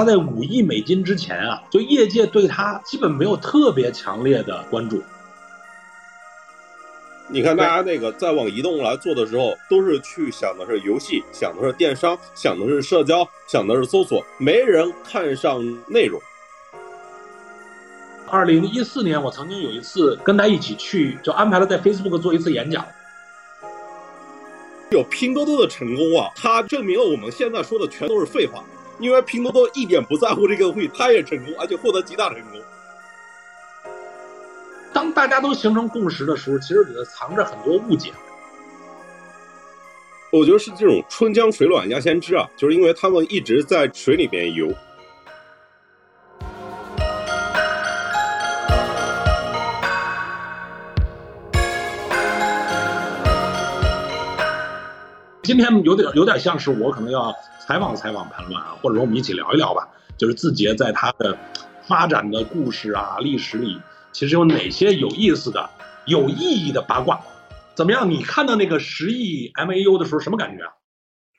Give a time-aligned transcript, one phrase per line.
[0.00, 5.02] 他在五亿美金之前啊，就业界对他基本没有特别强烈的关注。
[7.28, 16.18] 你看，大家那个在往移动来做的时候，都是去想的是游戏，想的是电商，想的是社交，想的是搜索，没人看上内容。
[18.26, 22.82] 二零一四年，我曾经有一次跟他一起去，就安排了在 Facebook 做一次演讲。
[24.92, 28.64] 有拼多多的成功啊，它证明了我们现在说的全都是废话，
[29.00, 32.60] 因为拼多多一点不在乎这个东西，它也成功，而且获得极大成功。
[34.92, 38.12] 当大家都形成共识的时候，其实里头藏着很多误解。
[40.32, 44.72] 我觉得是这种春江水暖鸭先知啊，就是因为他们一直在水里面游。
[55.42, 57.34] 今天有点有点像是我可能要
[57.66, 59.88] 采访采访潘乱啊，或者说我们一起聊一聊吧，
[60.18, 61.36] 就是字节在它的
[61.82, 63.80] 发展的故事啊、历史里，
[64.12, 65.70] 其实有哪些有意思的、
[66.04, 67.20] 有意义的八卦？
[67.74, 68.10] 怎么样？
[68.10, 70.72] 你看到那个十亿 MAU 的时候什么感觉啊？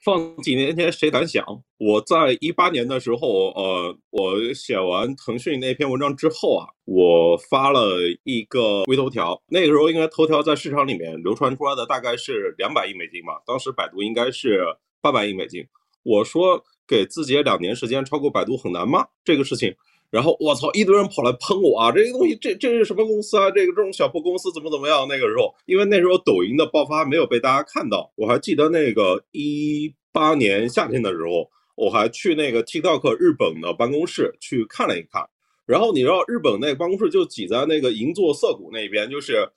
[0.03, 1.45] 放几年前谁敢想？
[1.77, 9.39] 我在一八年的时候，呃，我写完腾讯那篇文章之后啊，我发了一个微头条。
[9.47, 14.65] 那个时候应该头条在市场里面流传出来的大概是两百亿美金吧，当时百度应该是
[15.01, 15.63] 八百亿美金。
[16.01, 19.07] 我说给字节两年时间超过百度很难吗？
[19.23, 19.75] 这个事情。
[20.11, 21.89] 然后我操，一堆人跑来喷我啊！
[21.89, 23.49] 这个东西，这这是什么公司啊？
[23.49, 25.07] 这个这种小破公司怎么怎么样？
[25.07, 28.11] 那个时候，因为那时候抖音的爆发没有被大家看到。
[28.15, 35.25] 我还记得那个一八年夏天的时候，我还去那个 TikTok 日本的办公室去看了一看。
[35.65, 39.49] 然后你知道，日本那个办公室就挤在那个银座涩谷那边，就是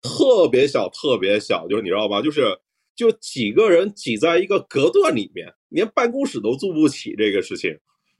[0.00, 2.22] 特别小，特别小，就是你知道吧？
[2.22, 2.58] 就是
[2.94, 7.78] 就几个人挤在一个隔断里面，连办公室都租不起这个事情。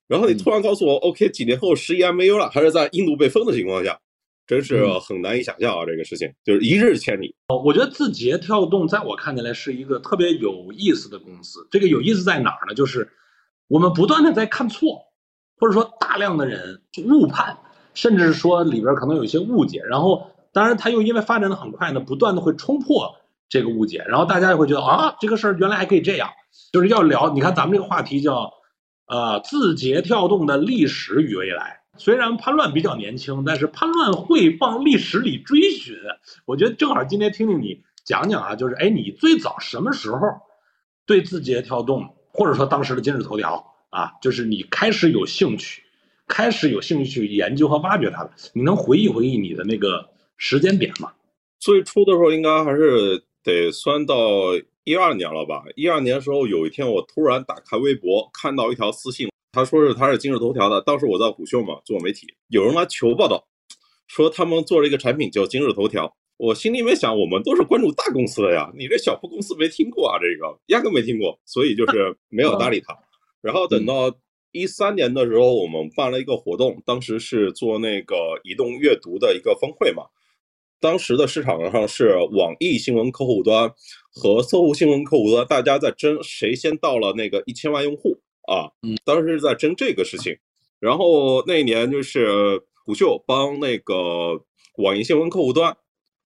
[0.08, 3.98] 然后你突然告诉我，OK，几年后十亿 MAU 了，还是在印度被封的情况下，
[4.46, 5.84] 真是很难以想象啊！
[5.84, 7.34] 这个事情就是一日千里。
[7.48, 11.66] 哦，我觉得字节跳动在我看起来是一个特别有意思的公司。
[11.72, 12.74] 这个有意思在哪儿呢？
[12.74, 13.10] 就是
[13.66, 15.02] 我们不断的在看错，
[15.58, 17.58] 或者说大量的人误判，
[17.92, 19.82] 甚至说里边可能有一些误解。
[19.90, 23.12] 然后，当然他又因为发展的很快呢，不断的会冲破
[23.48, 26.30] 这个误解，然后大家也会觉得啊，这个事儿原来还可以这样。
[26.72, 28.52] 就是要聊，你看咱们这个话题叫。
[29.06, 31.80] 呃，字节跳动的历史与未来。
[31.96, 35.96] 虽然潘乱比较年轻，但是潘乱会往历史里追寻。
[36.44, 40.18] 我觉得正好今天听听你讲讲啊，就是哎，你最早什么时候
[41.06, 45.82] 对字节跳动，或者说当时的今日头条啊，就是你开始有兴趣，
[46.26, 48.32] 开始有兴趣去研究和挖掘它的？
[48.54, 51.12] 你能回忆回忆你的那个时间点吗？
[51.60, 54.16] 最初的时候应该还是得算到。
[54.86, 55.64] 一二年了吧？
[55.74, 60.80] 一二年的时候，有一天我突然打开微博，看到一条私信，他说是他是今日头条的。
[60.80, 63.44] 当时我在虎嗅嘛做媒体，有人来求报道，
[64.06, 66.16] 说他们做了一个产品叫今日头条。
[66.36, 70.20] 我心里面想，我们都是关注大公司的呀，你这小破公司没听过啊？
[70.20, 72.96] 这个压根没听过，所以就 是没有搭理他。
[73.42, 74.14] 然后等到
[74.52, 80.04] 一三年的时候，我们办了一个活动，当时是做那个移动阅读的一个峰会嘛。
[80.80, 83.72] 当时的市场上是网易新闻客户端
[84.12, 88.68] 和搜狐新闻客户端，大家在争谁先到了那个一千万用户啊？
[88.82, 90.36] 嗯，当时是在争这个事情。
[90.78, 93.94] 然后那一年就是虎嗅帮那个
[94.76, 95.74] 网易新闻客户端，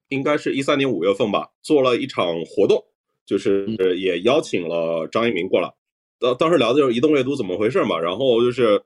[0.09, 2.85] 应该是一三年五月份吧，做了一场活动，
[3.25, 5.73] 就是也邀请了张一鸣过来。
[6.19, 7.99] 当当时聊的就是移动阅读怎么回事嘛。
[7.99, 8.83] 然后就是，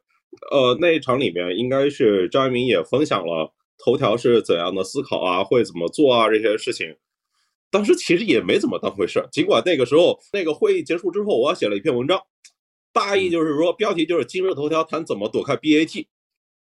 [0.52, 3.50] 呃，那一场里面应该是张一鸣也分享了。
[3.78, 5.42] 头条是怎样的思考啊？
[5.44, 6.28] 会怎么做啊？
[6.28, 6.96] 这些事情，
[7.70, 9.26] 当时其实也没怎么当回事。
[9.32, 12.20] 尽管那个时候那个会议结束之后，我写了一篇文章，
[12.92, 16.06] 大意就是说，标题就是今日头条谈怎么躲开 BAT。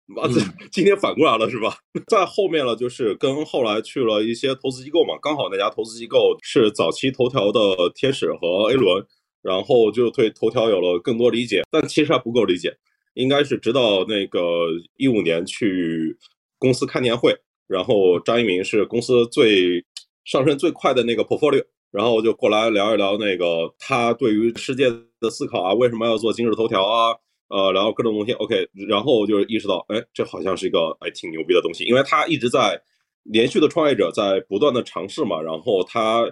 [0.07, 0.35] 妈，的
[0.73, 1.79] 今天反过来了是吧？
[2.09, 9.07] 在后面了，就是跟后来去了一些投资机构嘛，刚好那家投资机构是早期头条的天使和 A 轮，
[9.41, 12.77] 然后就对头条有了更多理解，但其实还不够理解，
[13.15, 14.67] 应该是直到那个
[14.97, 16.19] 一五年去。
[16.61, 17.35] 公司开年会，
[17.67, 19.85] 然后张一鸣是公司最
[20.25, 27.17] 上升最快的那个 portfolio，然后就过来聊一聊那个他对于世界的思考啊，为什么要做今日头条啊，
[27.49, 28.33] 呃，然后各种东西。
[28.35, 32.81] OK，然后就意识到，哎，这好像是一个哎挺牛逼的东西，因为他一直在
[33.25, 36.25] 连续的创业者在不断的尝试嘛，然后他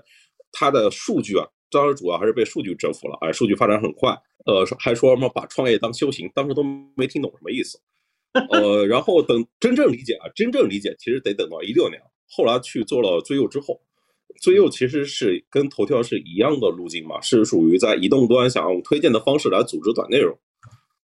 [0.53, 4.11] 他的数据啊，当时主要还是被数据征服了，哎，数据发展很快，
[4.45, 6.63] 呃，还说什么把创业当修行，当时都
[6.95, 7.81] 没听懂什么意思。
[8.51, 13.81] 呃，然后等真正理解啊，真正理解其实得等到一六年，后来去做了最右之后，
[14.41, 20.39] 最右其实是跟头条是一样的路径嘛，是属于在移动端想用推荐的方式来组织短内容。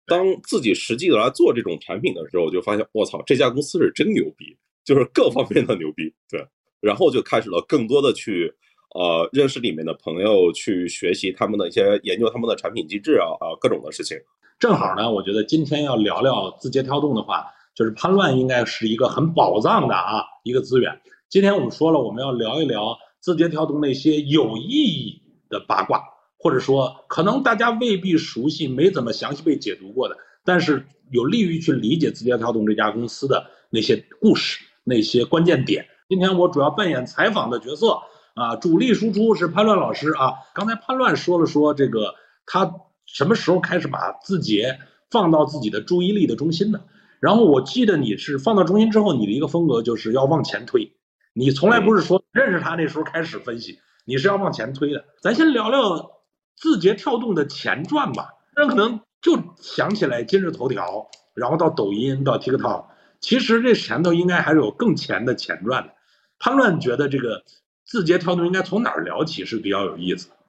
[0.08, 6.12] 当自己实际的来做这种产品的时候，就发现我操，这家公司是真牛逼，就是各方面的牛逼。
[6.30, 6.46] 对，
[6.82, 8.54] 然后就开始了更多的去
[8.96, 14.18] 呃认识里面的朋友，去学习他们的一些研究他们的产品机制啊啊各种的事情。
[14.62, 21.02] 正好呢，我觉得今天要聊聊字节跳动的话，就是叛乱应该是一个很宝藏的啊一个资源。
[21.30, 25.20] 今天我们说了，我们要聊一聊字节跳动那些有意义
[25.50, 26.04] 的八卦。
[26.38, 30.16] 或者说，可能大家未必熟悉，没怎么详细被解读过的，
[30.46, 35.88] 但是有利于去理解字节跳动这家公司的那些故事、那些关键点。
[36.08, 38.00] 今天我主要扮演采访的角色
[38.36, 40.34] 啊，主力输出是潘乱老师啊。
[40.54, 42.14] 刚才潘乱说了说这个
[42.46, 42.72] 他
[43.14, 44.80] 什么时候开始把字节
[45.10, 46.86] 放到自己的注意力的中心的，
[47.20, 50.94] 然后我记得你是放到中心之后，你的一个风格就是要往前推，
[51.34, 55.06] 你从来不是说认识他那时候开始分析，你是要往前推的。
[55.22, 56.12] 咱先聊聊。
[56.58, 62.86] 字节跳动的前传吧，那可能就想起来今日头条，然后到抖音，到 TikTok，
[63.20, 65.94] 其实这前头应该还是有更前的前传的。
[66.38, 67.44] 潘乱觉得这个
[67.84, 70.30] 字节跳动应该从哪儿聊起是比较有意思。
[70.30, 70.41] 我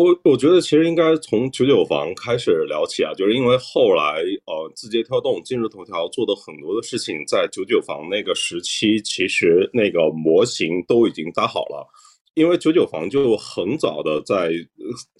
[0.00, 11.86] 我我觉得其实应该从九九房开始聊起啊，就是因为后来呃字节跳动、今日头条做的很多的事情，在九九房那个时期，其实那个模型都已经搭好了。
[12.32, 14.50] 因为九九房就很早的在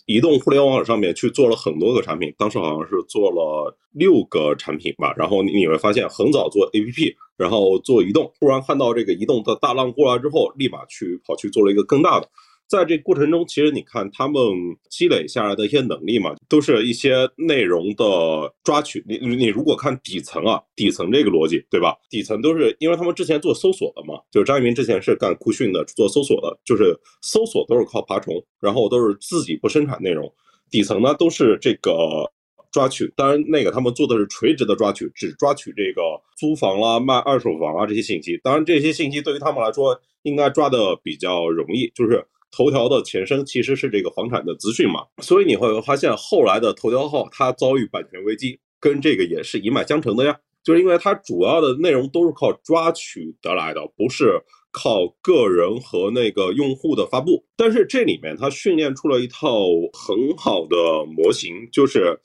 [0.06, 5.12] 移动互联网上面去做了很多个产品，当时好像是做了六个产品吧。
[5.15, 12.26] 然后你你会发现，很早做 APP，然后做移动，突然看到这个移动的大浪过来之后，立马去跑去做了一个更大的。
[12.71, 14.41] 在这过程中，其实你看他们
[14.89, 19.05] 积累下来的一些能力嘛，都是一些内容的抓取。
[19.09, 21.97] 你你如果看底层啊，底层这个逻辑，对吧？
[22.09, 30.33] 底层都是因为他们之前做搜索的嘛，就是张一鸣之前是干酷讯的，做搜索的，就是搜索都是靠爬虫，然后都是自己不生产内容。
[30.71, 32.31] 底层呢都是这个
[32.71, 36.03] 抓取，当然那个他们做的是垂直的抓取，只抓取这个
[36.39, 38.39] 租房啦、卖二手房啊这些信息。
[38.45, 42.25] 当然这些信息对于他们来说应该抓的比较容易，就是。
[42.50, 50.38] 头条的前身其实是这个房产的资讯嘛，所以你会发现后来的头条号它遭遇版权危机，跟这个也是一脉相承的呀。
[50.62, 54.38] 就是因为它主要的内容都是靠抓取得来的，不是
[54.70, 57.43] 靠个人和那个用户的发布。
[57.56, 59.49] 但是这里面它训练出了一套
[59.93, 60.76] 很好的
[61.06, 62.20] 模型，就是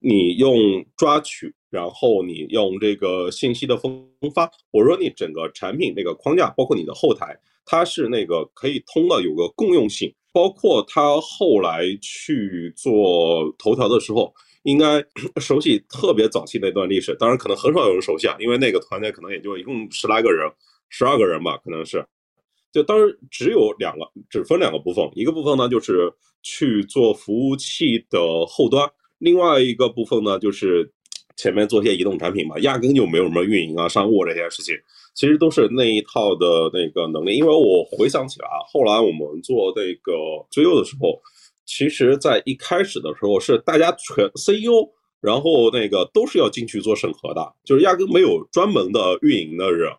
[0.00, 0.56] 你用
[0.96, 7.38] 抓取，然后你用这个信息的分发，我说你整个产品那个框架，包括你的后台。
[7.66, 14.32] 它是那个可以通的，有个共用性，包括他后来去做头条的时候，
[14.62, 15.04] 应该
[15.42, 17.14] 熟悉特别早期那段历史。
[17.16, 20.48] 当然，可能很少有人熟悉啊，因为那个团队可能也就一共十来个人，
[20.88, 22.06] 十二个人吧，可能是。
[22.72, 26.12] 就当时只有两个，只分两个部分，一个部分呢就是
[26.42, 28.88] 去做服务器的后端，
[29.18, 30.92] 另外一个部分呢就是
[31.36, 34.76] 前面做些移动产品嘛，压根就没有什么运营啊、商务这些事情。
[35.16, 40.12] 其实都是那一套的那个能力，因为我回想起来啊，后来我们做那个
[40.50, 41.18] 追优的时候，
[41.64, 44.90] 其实在一开始的时候是大家全 CEO，
[45.22, 49.90] 然后那个都是要进去做审核的，就是压根没有专门的运营的人，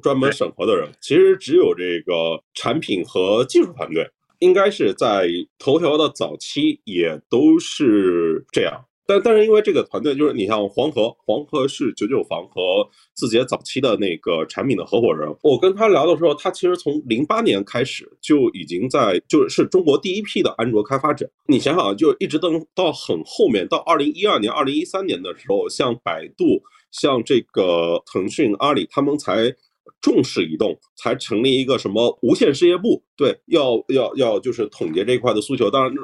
[0.00, 4.08] 专门审核的人，其实只有这个产品和技术团队，
[4.38, 5.28] 应该是在
[5.58, 8.84] 头条的早期也都是这样。
[9.10, 15.28] 但但是因为这个团队就是你像黄河，黄河是九九房和字节早期的那个产品的合伙人。
[15.42, 21.28] 我跟他聊的时候，他其实从零八年开始就已经在就是中国第一批的安卓开发者。
[21.48, 26.62] 你想想，就一直等到很后面，到二零一二年、二零一三年的时候，像百度、
[26.92, 29.52] 像这个腾讯、阿里，他们才
[30.00, 33.02] 重视移动，才成立一个什么无线事业部。
[33.16, 35.70] 对，要要要就是统结这一块的诉求。
[35.70, 35.94] 当然，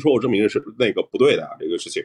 [0.00, 2.02] 说我证明是那个不对的啊，这个事情。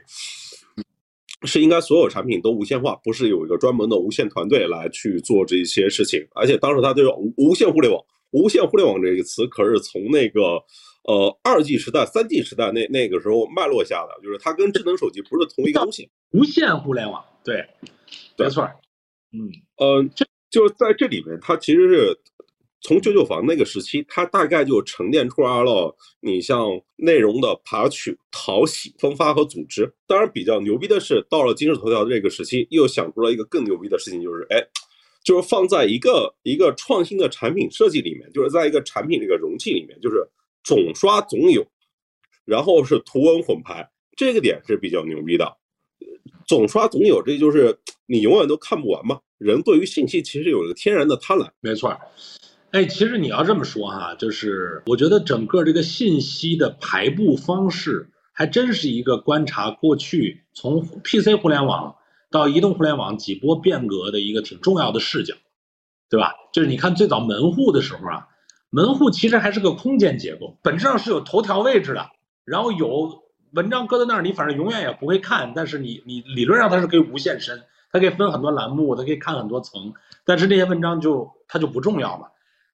[1.44, 6.20] 是应该所有产品都无线化，不是有一个专门的无线团队来去做这些事情。
[6.36, 10.62] 而且当时他就无无线互联网，无线互联网这个词可是从那个
[11.06, 16.10] 呃二 G 时代、三 G 时代那那个时候脉络下的，就是它跟智能手机不是同一个东西。
[16.32, 17.66] 无线互联网，对，
[18.38, 18.70] 没错。
[19.32, 22.20] 嗯呃，这就是在这里面，它其实是。
[22.82, 25.94] 从九九房那个时期，它大概就沉淀出来了。
[26.22, 29.94] 你像内容的爬取、淘洗、分发和组织。
[30.08, 34.66] 当然，比较牛逼的是，到了今日头条这个时期，又想出了一个更牛逼的事情，就是哎，
[35.26, 40.26] 就是放在一个一个创新的产品设计里面，就是在一个产品这个容器里面，就是
[40.64, 41.68] 总刷总有，
[42.46, 45.58] 然后是图文混排，这个点是比较牛逼的。
[46.48, 49.20] 总刷总有，这就是你永远都看不完嘛。
[49.40, 51.98] 人对于信息其实有一个天然的贪婪，没错。
[52.72, 61.96] 哎，其实你要这么说哈，就是我觉得整个这个信息的排布方式，还真是一个观察过去从 PC 互联网
[62.30, 65.34] 到移动互联网几波变革的一个挺重要的视角，
[66.10, 66.36] 对吧？
[66.54, 68.28] 就是你看最早门户的时候啊，
[68.70, 72.08] 门户其实还是个空间结构，本质上是有头条位置的，
[72.46, 79.94] 然后有文章搁在那儿，你反正永远也不会看，但是你你理论上它是可以无限深，它可以分很多栏目，它可以看很多层，
[80.26, 82.28] 但是这些文章就它就不重要嘛。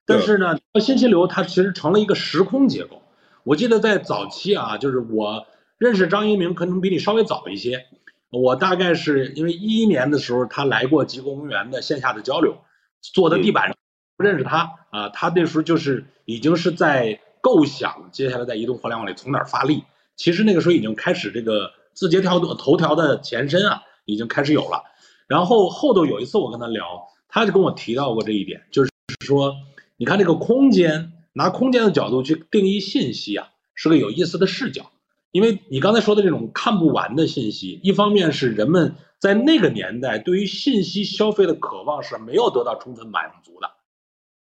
[0.04, 3.02] 但是呢，信息流它其实成了一个时空结构。
[3.42, 5.46] 我记得在早期啊，就是我
[5.78, 7.86] 认识张一鸣可能比你稍微早一些。
[8.30, 12.58] 我大概是因为一一年的时候，他来过极光公园的线下的交流，
[13.00, 13.76] 坐在地板上，
[14.16, 15.08] 不认识他啊。
[15.08, 19.84] 他那时候就是已经是在构想接下来在移动互联网里从哪儿发力。
[20.16, 24.82] 其实那个时候已经开始这个字节跳动头条的前身啊，已经开始有了。
[25.26, 28.90] 然后后头有一次我跟他聊，他就跟我提到过这一点，就是
[29.20, 29.54] 说，
[29.96, 34.90] 你看这个空间，拿空间的角度去定义信息啊，是个有意思的视角。
[35.32, 43.68] 因为你刚才说的这种看不完的信息，一方面是人们在那个年代对于信息消费的渴望是没有得到充分满足的，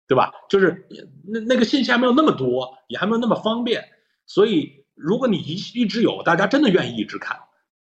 [0.08, 0.32] 对吧？
[0.50, 0.88] 就是
[1.28, 3.84] 那那个信息还没有那么多，也还没有那么方便，
[4.26, 7.38] 所以如果你一一直有，大家真的愿意一直看，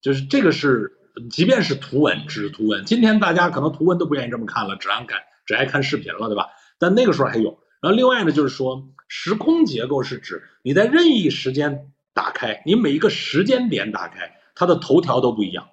[0.02, 6.46] 就是这个是，即便是图文，只是图文，今天大家可能图文都不愿意这么看了，只爱看只爱看视频了，对吧？
[6.78, 7.58] 但那个时候还有。
[7.80, 11.90] 然后另外呢，就是说时空结构是指你在任意时间。
[12.12, 15.68] 打开你每一个时间点打开，它的头条都不一样，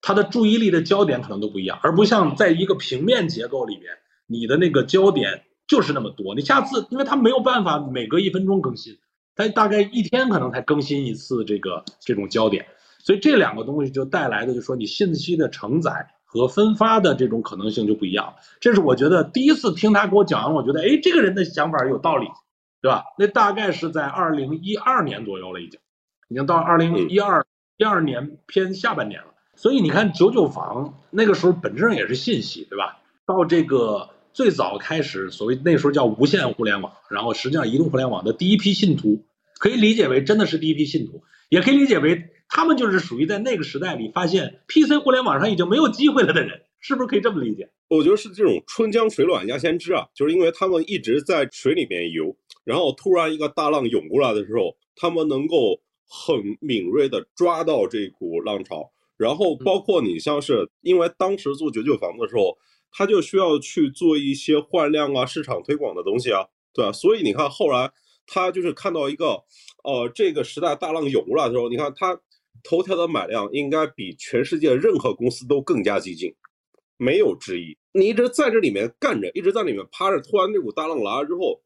[0.00, 3.86] 它的注意力的焦点可能都不一样，而不像在一个平面结构里面，
[4.28, 6.36] 你的那个焦点就是那么多。
[6.36, 8.98] 你下次因为它没有办法每隔一分钟更新，
[9.34, 12.64] 它大概一天可能才更新一次这个这种焦点，
[12.98, 18.34] 所以这两个东西就带来的就是说你信息的承载和分发的这种可能性就不一样。
[18.60, 22.26] 这是我觉得第一次听他给我讲完，我觉得哎，这个人的想法有道理。
[22.80, 23.02] 对吧？
[23.18, 25.80] 那大概是在二零一二年左右了，已经，
[26.28, 27.44] 已经到二零一二
[27.76, 29.34] 一二年偏下半年了。
[29.56, 32.98] 所以你看，九九房那个时候本质上也是信息，对吧？
[33.26, 39.24] 到这个最早开始，所谓那时候叫无线互联网，然后实际上移动互联网的第一批信徒，
[39.58, 46.62] 可以理解为真的是第一批信徒，也可以理解为他们就是属于在那个时代里发现 PC 互联网上已经没有机会了的人。
[46.80, 47.68] 是不是可以这么理解？
[47.88, 58.92] 我觉得是这种春江水暖鸭先知啊，就是因为他们一直在水里面游，然后突然一个大浪涌过来的时候，他们能够很敏锐的抓到这股浪潮。
[59.16, 62.56] 然后包括你像是因为当时做九九房的时候，
[62.92, 66.92] 他就需要去做一些换量啊、市场推广的东西啊，对吧？
[66.92, 67.90] 所以你看后来
[68.24, 69.42] 他就是看到一个，
[69.82, 72.20] 呃，这个时代大浪涌过来的时候，你看他
[72.68, 76.30] 头条的买量应该比全世界任何公司都更加激进。
[76.98, 81.58] 没有之一，你一直在这里面干着，一直在里面趴着，突然那股大浪来了之后，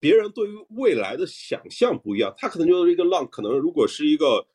[0.00, 4.46] 别人对于未来的想象不一样，他可能觉得一个浪可能如果是一个，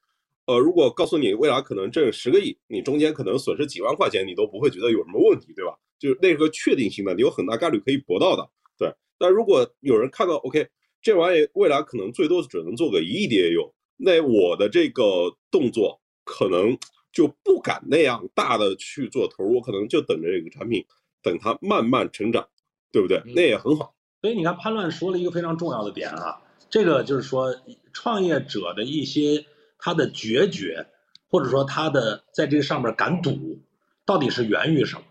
[0.48, 5.78] 呃，如果告诉你未来可能挣十个亿，你中间可能损失几万块钱，你都不会觉得有什么问题，对吧？
[6.00, 8.92] 就是那个确定性的，你有很大概率可以博到的，对。
[9.20, 10.68] 但如果有人看到，OK，
[11.04, 13.72] 这玩意未来可能最多只能做个一亿 DAU，
[14.04, 16.78] 那我的这个动作可能。
[17.14, 20.84] 就不敢那样大的去做投入，我可能就等着这个产品，
[21.22, 22.48] 等它慢慢成长，
[22.92, 23.22] 对不对？
[23.36, 23.94] 那也很好。
[24.20, 26.42] 所以你看，潘乱说了一个非常重要的点啊，
[26.72, 27.56] 这个就是说，
[27.94, 29.46] 创业者的一些
[29.78, 30.88] 他的决绝，
[31.30, 33.62] 或者说他的在这个上面敢赌，
[34.08, 35.04] 到底是源于什么？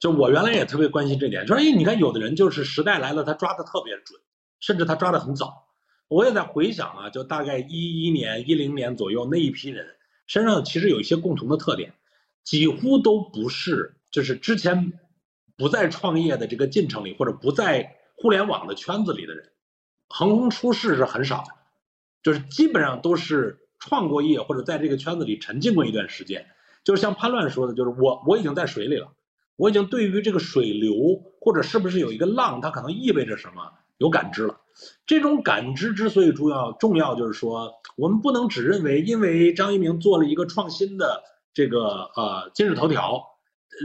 [0.00, 4.20] 就我原来也特别关心这点，就是哎，你看有的人就是时代来了，他抓的特别准，
[4.58, 5.65] 甚至他抓的很早。
[6.08, 9.86] 我也在回想啊，就大概一一年、一零年左右那一批人。
[10.26, 11.94] 身上其实有一些共同的特点，
[12.44, 14.92] 几乎都不是就是之前
[15.56, 19.52] 不在创业的这个进程里，或者不在互联网的圈子里的人，
[20.08, 21.52] 横空出世是很少的，
[22.22, 26.46] 就是基本上都是创过业或者在这个圈子里沉浸过一段时间。
[26.84, 29.12] 就是像潘乱说的，就是我我已经在水里了，
[29.56, 30.94] 我已经对于这个水流
[31.40, 34.60] 或者是不是有一个浪，它可能意味着什么有感知了。
[35.06, 41.22] 这种感知之所以重要，重要就是说，我们不能只认为，因为张一鸣做了一个创新的
[41.54, 43.24] 这个呃今日头条，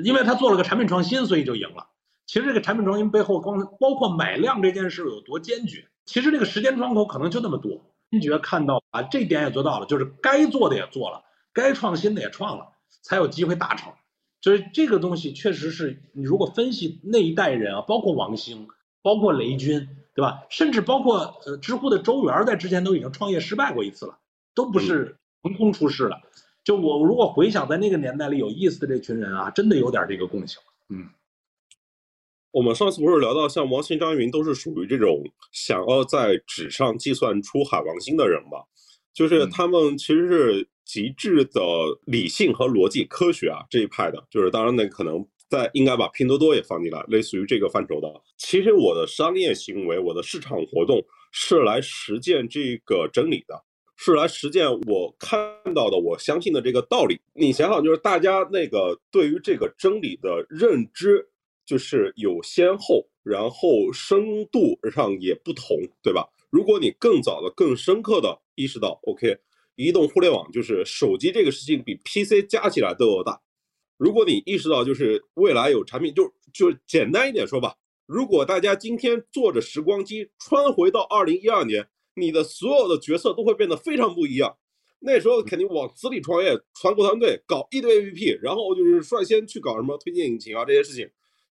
[0.03, 1.88] 因为他做了个产品创新，所以就赢了。
[2.25, 7.93] 其实这个产品创新背后，光包括买量这件事有多坚决，其实这个时间窗口可能就那么多。
[8.10, 12.65] 坚决看到啊，这点也做到了，就是该做的也做了，该创新的也创了，
[13.01, 13.93] 才有机会大成。
[14.41, 18.67] 所以这个东西确实是你如果分析那一代人啊，包括王兴，
[19.01, 19.88] 包括雷军。
[20.13, 20.44] 对吧？
[20.50, 24.20] 甚至包括呃，知乎的周源在之前都已经创业失败过一次了，
[24.53, 26.22] 都不是横空出世了。
[26.63, 30.62] 就我如果回想在那个年代里有意思的这群人啊，真的有点这个共性。
[30.89, 31.10] 嗯，
[32.51, 38.65] 我们上次不是聊到像王鑫、张云都是属于这种想要在纸上计算出海王星的人吧？
[39.13, 41.62] 就是他们其实是极致的
[42.06, 48.10] 理性和逻辑科学啊这一派的，就是当然那可能在应该把拼多多也放进来，类似于这个范畴的。
[48.38, 53.62] 其实我的商业行为，我的市场活动是来实践这个真理的，
[53.98, 55.38] 是来实践我看
[55.75, 57.20] 到的、我相信的这个道理。
[57.34, 61.27] 你想想，就是大家那个对于这个真理的认知，
[61.65, 66.25] 就是有先后，然后深度上也不同，对吧？
[66.50, 69.38] 如果你更早的、更深刻的意识到，OK，
[69.75, 73.39] 移动互联网就是手机这个事情比 PC 加起来都要大。
[74.01, 77.75] 如果你意识到，就是未来有产品，就就简单一点说吧，
[78.08, 84.58] 如果大家今天坐着时光机穿回到二零一二年，你的所有的角色都会变得非常不一样。
[85.01, 91.08] 那时候肯定往死里创业，传国团队搞一堆 APP，然后就是率先去搞什么推荐引擎啊这些事情，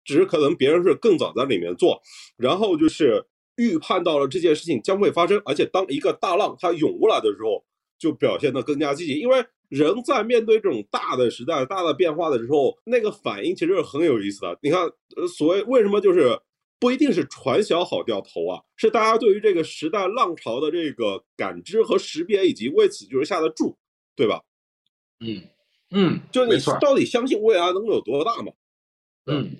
[0.04, 2.02] 只是可能别人是更早在里面做，
[2.36, 3.26] 然后就是。
[3.58, 7.64] 预判到了这件事情将会发生，而且当一个大浪它涌过来的时候，
[8.00, 9.20] 就表现得更加积极。
[9.20, 14.58] 因为人在面对这种大的时代、大的变化的时候，那个反应其实是很有意思的。
[14.62, 14.82] 你看，
[15.16, 16.40] 呃，所谓为什么就是
[16.80, 18.62] 不一定是船小好掉头啊？
[18.76, 23.76] 是大家对于这个时代浪潮的这个感知和识别，以及为此就是下的注，
[24.16, 24.42] 对吧？
[25.20, 25.42] 嗯
[25.92, 28.52] 嗯，就你到底相信未来能有多大嘛？
[29.26, 29.56] 嗯，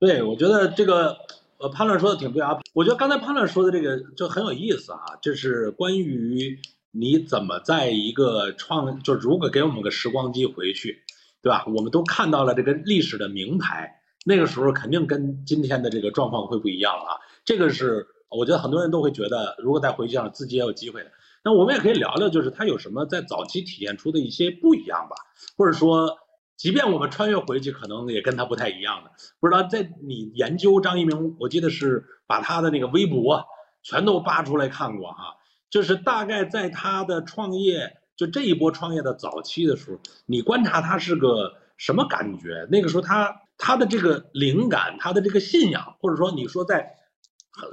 [0.00, 1.16] 对，我觉得这个。
[1.58, 6.54] 呃，潘乐说的挺对啊，我觉得刚才潘乐说的这个就很有意思啊，就是关于
[6.98, 11.02] 你怎么在一个创，就如果给我们个时光机回去，
[11.42, 11.64] 对吧？
[11.66, 17.12] 我们都看到了这个历史的名牌，那个时候肯定跟今天的这个状况会不一样了啊。
[17.44, 21.10] 这个是我觉得很多人都会觉得，如果再回去让自己也有机会的。
[21.44, 25.16] 那我们也可以聊聊，就是它有什么在早期体现出的一些不一样吧，
[25.56, 26.18] 或者说。
[26.56, 29.10] 即便我们穿越回去，可能也跟他不太一样的。
[29.40, 33.44] 不知道在你研究张一鸣，我记得是把他的那个微博
[33.82, 35.36] 全都扒出来看过哈。
[35.76, 42.66] 就是大概在他的创业，就这一波创业的早期的时候，你观察他是个什么感觉？
[42.70, 46.94] 那个时候他他的这个灵感，他的这个信仰，或者说你说在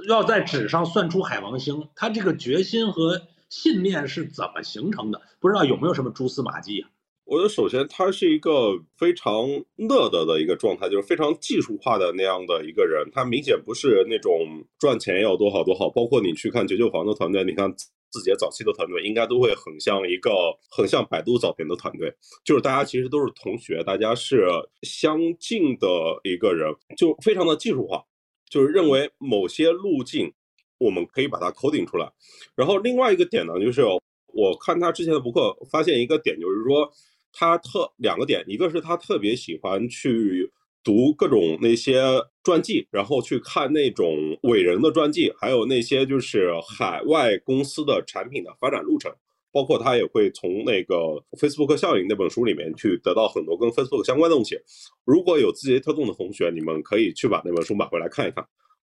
[0.06, 5.22] 要在纸上算出海王星，他这个决心和信念是怎么形成的？
[5.40, 6.90] 不知道有没有什么蛛丝马迹啊？
[7.26, 9.32] 我觉得首先他是一个非常
[9.76, 13.08] 乐的的一个状态，就是非常技术化的那样的一个人。
[13.14, 15.88] 他明显不是那种赚钱要多好多好。
[15.88, 17.74] 包括你去看九九房的团队，你看
[18.18, 20.30] 字节早期的团队，应该都会很像一个
[20.70, 24.46] 很像百度早年的团队，就是大家其实都是同学，大家是
[24.82, 25.88] 相近的
[26.22, 28.04] 一个人，就非常的技术化，
[28.48, 30.32] 就是认为某些路径
[30.78, 32.08] 我们可以把它 coding 出来。
[32.54, 33.82] 然后另外一个点呢，就是
[34.28, 36.88] 我看他之前的博客，发现一个点，就是说。
[37.36, 40.48] 他特两个点，一个是他特别喜欢去
[40.84, 42.02] 读各种那些
[42.44, 49.10] 传记，然后去看那种伟人的传记，还有那些就是海外公司的产品的发展路程，
[49.50, 50.94] 包括他也会从那个
[51.32, 54.60] Facebook 效应那本书里面去得到很多跟 Facebook 相关的东西。
[55.06, 58.46] 如果有字节跳动的同学，你们可以去把那本书买回来看一看，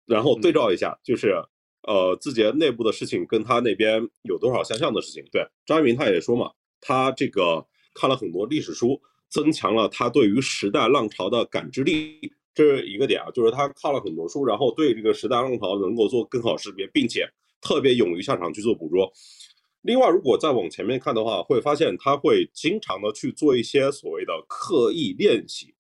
[0.06, 1.34] 然后对照一下，就是
[1.82, 5.22] 呃字节内部的事情跟他那边有多少相像的事情。
[5.30, 7.66] 对，张一鸣他也说嘛，他这个。
[7.94, 8.98] 看了很多历史书，
[9.32, 12.20] 增强了他对于时代浪潮的感知力，
[12.54, 13.30] 这是一个点啊。
[13.30, 17.26] 就是他看了很多书，然后对这个时代浪潮能够做更好识别，并且
[17.62, 19.10] 特别勇于下场去做捕捉。
[19.80, 25.74] 另外，如果再往前面看的话，会发现他会经常的去做一些所谓的刻意练习。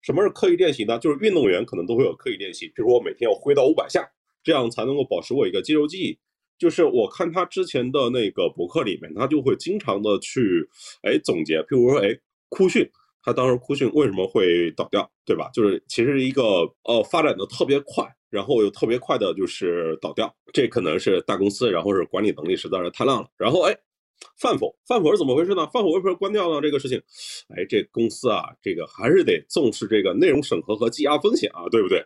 [0.00, 0.98] 什么是刻意练习呢？
[0.98, 4.08] 就是运动员可能都会有刻意练习，比如我每天要挥到五百下，
[4.42, 6.18] 这样才能够保持我一个肌肉记忆。
[6.58, 10.68] 就是我看他之前的那个博客里面，他就会经常的去，
[11.02, 12.08] 哎总结，譬如说，哎
[12.54, 12.86] 酷讯，
[13.22, 15.48] 他当时酷讯为什么会倒掉，对吧？
[15.54, 16.42] 就是其实一个
[16.84, 23.26] 呃发展的特别快，然后又特别快的就是倒掉，这可能是大公司，然后是管理能力实在是太烂了。
[23.38, 23.74] 然后哎，
[24.38, 25.66] 饭否，饭否是怎么回事呢？
[25.68, 26.60] 饭否为什么关掉呢？
[26.60, 27.00] 这个事情，
[27.56, 32.04] 哎，这公司啊，这个还是得重视这个内容审核和积压风险啊，对不对？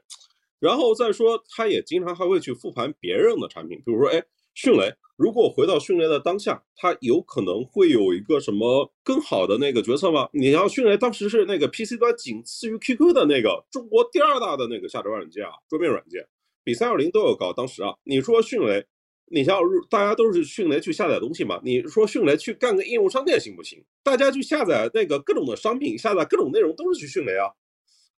[0.61, 4.22] 然后再说，他也经常还会去复盘别人的产品，比如说，哎。
[4.59, 10.29] 迅雷，如果回到迅雷的当下，它有可能会有一个什么更好的那个决策吗？
[10.33, 16.26] 你要迅雷当时是那个 PC 端仅次于 QQ 的那个中国第二大的那个下载软件啊，桌面软件
[16.62, 17.50] 比三六零都要高。
[17.50, 18.85] 当时啊，你说迅雷，
[19.31, 21.59] 你像大家都是迅雷去下载东西嘛？
[21.64, 23.83] 你说迅雷去干个应用商店行不行？
[24.02, 27.48] 大家去下载那个各种的商品，下载各种内容都是去迅雷啊。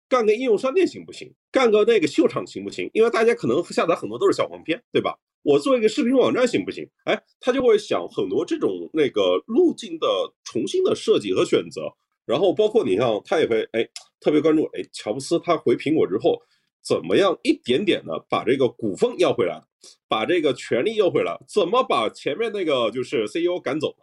[0.09, 1.33] 干个应用商店行不行？
[1.53, 2.91] 干个那个秀场行不行？
[2.93, 5.17] 因为大家可能下载很多都是小黄片，对吧？
[5.43, 6.89] 我做一个视频网站行不行？
[7.05, 10.07] 哎，他就会想很多这种那个路径的
[10.45, 11.83] 重新的设计和选择。
[12.27, 13.89] 然后包括你像他也会哎
[14.21, 16.39] 特别关注哎乔布斯他回苹果之后
[16.83, 19.63] 怎么样一点点的把这个股份要回来，
[20.09, 23.95] 把这个权利要回来，怎么把前面那个就是 CEO 赶走？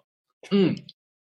[0.49, 0.75] 嗯，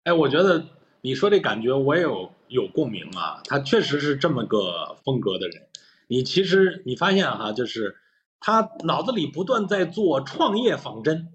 [0.03, 0.65] 哎，我觉得
[1.01, 3.41] 你说这感觉我也有有共鸣啊。
[3.45, 5.67] 他确实是这么个风格的人。
[6.07, 7.95] 你其实你发现哈，就是
[8.39, 11.33] 他脑子里不断在做创业仿真，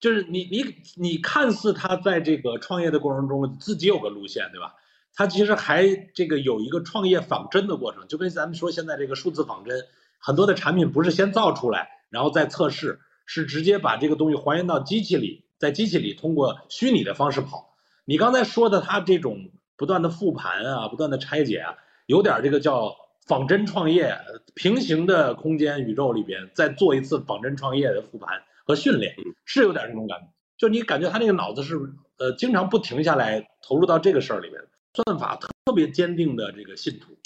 [0.00, 0.64] 就是你你
[0.96, 4.74] 你看似他在这个创业的过程中自己有个路线，对吧？
[5.14, 9.84] 他其实还这个有一个创业仿真的过程，就跟咱们说现在这个数字仿真，
[10.18, 17.74] 很多的产品不是先造出来，然后再测试，是直接把这个东西还原到机器里，在机器里通过虚拟的方式跑。
[18.04, 21.74] 你刚才说的他这种不断的复盘啊，不断的拆解啊，
[22.06, 24.16] 有点这个叫仿真创业，
[24.54, 30.26] 平行的空间宇宙里边再做一次仿真创业的复盘和训练，是有点这种感觉。
[30.56, 31.76] 就你感觉他那个脑子是
[32.18, 34.62] 呃经常不停下来投入到这个事儿里边。
[34.94, 37.16] 算法特别坚定的这个信徒，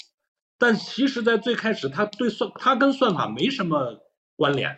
[0.57, 3.99] 但其实，在最开始，他对算他跟算法没什么
[4.37, 4.73] 关联，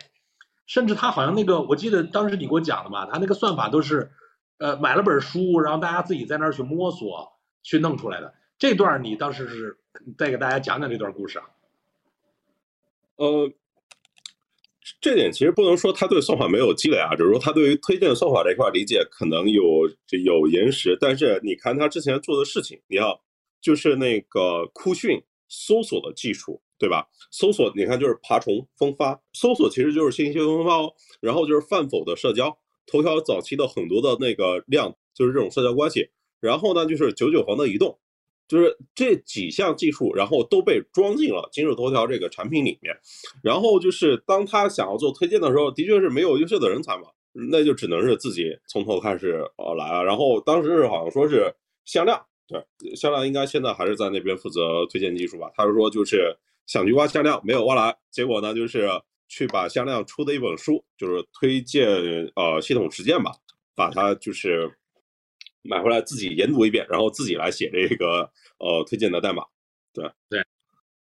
[0.66, 4.10] 甚至他好像那个，我记得当时你给我讲的吧，他那个算法都是，
[4.58, 7.30] 呃，买了本书，然后大家自己在那儿去摸索
[7.62, 8.34] 去弄出来的。
[8.58, 9.78] 这段你当时是
[10.18, 11.44] 再给大家讲讲这段故事啊？
[13.16, 13.52] 呃。
[15.00, 19.88] 这点其实不能说他对算法没有积累啊，只是说他对于推荐算法这块理解可能有
[20.24, 20.96] 有延时。
[21.00, 23.22] 但是你看他之前做的事情，你要
[23.60, 27.08] 就是那个酷讯搜索的技术，对吧？
[27.30, 30.92] 搜索你看就是爬虫分发，搜索其实就是信息分发哦。
[31.20, 36.10] 然后就是泛否的社交，头条早期的很多的那个量就是这种社交关系。
[36.40, 37.98] 然后呢，就是九九黄的移动。
[38.50, 42.92] 就是这几项技术，然后都被装进了今日头条这个产品里面。
[43.44, 50.02] 然后就是当他想要做推荐的时候，的确是没有优秀的人才嘛，那就只能是自己从头开始呃来啊。
[50.02, 52.60] 然后当时是好像说是向量，对，
[52.96, 55.48] 向量应该现在还是在那边负责推荐技术吧。
[55.54, 56.36] 他是说就是
[56.66, 58.88] 想去挖向量，没有挖来，结果呢就是
[59.28, 61.88] 去把向量出的一本书，就是推荐
[62.34, 63.30] 呃系统实践吧，
[63.76, 64.68] 把它就是。
[65.62, 69.44] 买回来自己研读一遍，然后自己来写这个呃推荐的代码。
[69.92, 70.44] 对对，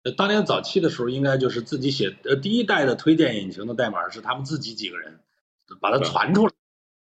[0.05, 5.19] 呃，当年早期的时候，应该就是自己写呃第一代的推荐引擎的代码是他们自己几个人
[5.81, 6.53] 把它传出来，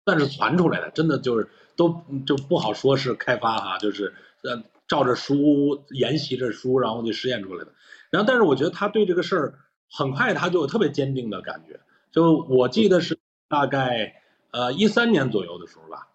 [0.04, 7.72] 算是传出来的，真的就是都就不好说是开发哈，就是呃照着书研习着书，然后就实验出来的。
[8.10, 9.58] 然后，但是我觉得他对这个事儿
[9.90, 11.80] 很快他就有特别坚定的感觉。
[12.10, 16.08] 就我记得是大概呃一三年左右的时候吧。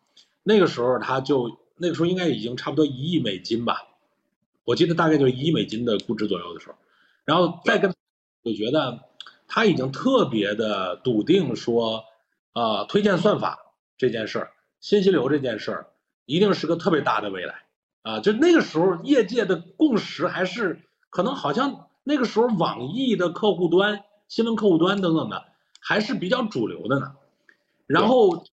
[0.47, 3.85] 那个时候他就那个时候应该已经差不多一亿美金吧，
[4.63, 6.75] 我记得大概就是一亿美金的估值左右的时候，
[7.25, 7.93] 然后再跟
[8.43, 9.01] 我觉得
[9.45, 12.05] 他已经特别的笃定说，
[12.53, 13.59] 呃，推荐算法
[13.97, 15.87] 这件事儿，信息流这件事儿
[16.25, 17.63] 一定是个特别大的未来
[18.03, 18.21] 啊！
[18.21, 25.43] 就那个时候业界的共识还是可能好像那个时候网易的客户端、新闻客户端等等的
[25.81, 27.15] 还是比较主流的呢，
[27.85, 28.45] 然后。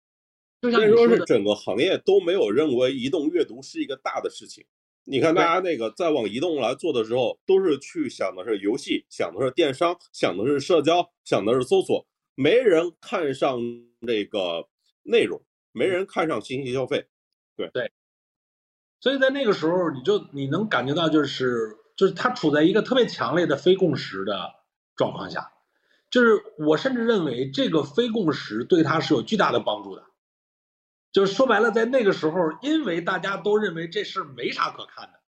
[0.71, 4.65] 所以说是整个行业都没有认为移动阅读是一个大的事情。
[5.07, 13.61] 你看大家那个在往移动来做的时候，都是去想的是游戏，想的是电商，想的是社交，想的是搜索，没人看上
[14.07, 14.67] 这个
[15.03, 17.07] 内容，没人看上信息消费。
[17.55, 17.93] 对对。
[19.01, 24.55] 所以在那个时候，你就你能感觉到，就是就是它处在一个特别强烈的非共识的
[24.97, 25.53] 状况下，
[26.09, 30.07] 就是我甚至认为这个非共识对它是有巨大的帮助的。
[31.15, 35.21] 就是说白了，在那个时候，因为大家都认为这事没啥可看的，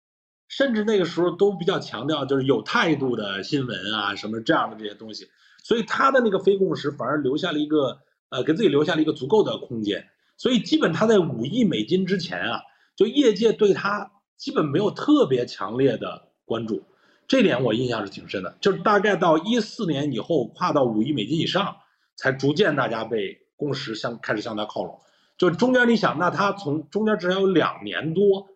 [0.48, 5.28] 甚至那个时候都比较强调就是有态度的新闻啊，什么这样的这些东西，
[5.62, 10.08] 所以他的那个非共识反而留下了一个呃，给自己留下了一个足够的空间。
[10.36, 12.60] 所以基本他在五亿美金之前啊，
[12.96, 16.82] 就业界对他基本没有特别强烈的关注，
[17.28, 18.58] 这点我印象是挺深的。
[18.60, 21.76] 就是大概到一四年以后，跨到五亿美金以上，
[22.16, 25.00] 才逐渐大家被共识向开始向他靠拢。
[25.38, 28.48] 就中间你想，那他从中间至少有两年多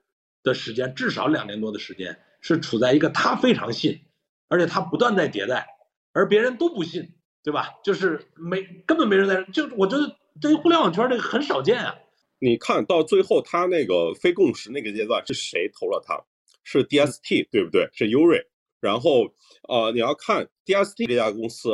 [0.42, 4.00] 的时间，至少两年多的时间是处在一个他非常信，
[4.48, 5.66] 而且他不断在迭代，
[6.12, 7.12] 而别人都不信，
[7.44, 7.68] 对吧？
[7.84, 11.94] 就是没根本没人在，就我觉得对于互联网圈这个很少见啊。
[12.38, 16.18] 你看到最后他那个非共识那个阶段是谁投了他？
[16.64, 17.88] 是 DST 对不对？
[17.92, 18.42] 是优瑞。
[18.80, 19.26] 然后
[19.68, 21.70] 呃，你要看 DST 这家公司，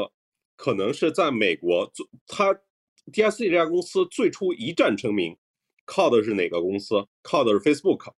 [0.57, 2.59] 可能是在美国做他。
[3.13, 5.37] DSC 这家公司最初一战成名，
[5.85, 7.07] 靠的是哪个公司？
[7.23, 8.13] 靠的是 Facebook。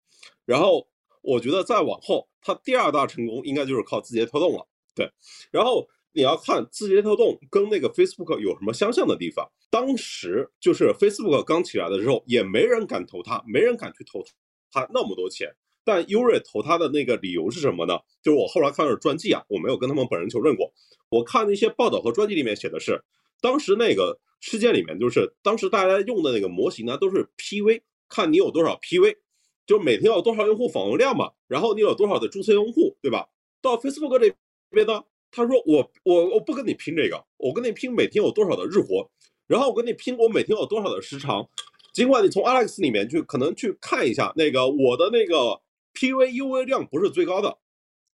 [0.46, 0.88] 然后
[1.22, 4.66] 我觉得再往后，它第二大成功应该就是靠字节跳动了。
[4.96, 5.12] 对，
[5.52, 9.46] 然后你要看字节跳动跟那个 Facebook 有什么相像的地方。
[9.70, 14.24] 当时就是 Facebook 刚起来的时候，也没人敢投它，没人敢去投
[14.72, 15.54] 它那么多钱。
[15.84, 18.00] 但优瑞投它的那个理由是什么呢？
[18.24, 20.74] 就是我后来看的传记啊，我没有跟他们本人求证过。
[21.10, 23.04] 我看那些报道和传记里面写的是，
[23.42, 24.18] 当时那个。
[24.40, 29.18] 事件里面就是当时大家用的那个模型呢，都是 PV 看你有多少 PV，
[29.66, 33.28] 就每天有多少用户访问量嘛，然后你有多少的注册用户，对吧？
[33.62, 34.34] 到 Facebook 这
[34.70, 39.10] 边呢，他说我我我不跟你拼这个，我跟你拼每天有多少的日活，
[39.48, 41.50] 然后我跟你拼我每天有多少的时长。
[41.94, 45.60] 尽管你从 Alex 里面去可能去看一下那个我的那个
[45.96, 47.58] PV UV 量不是最高的，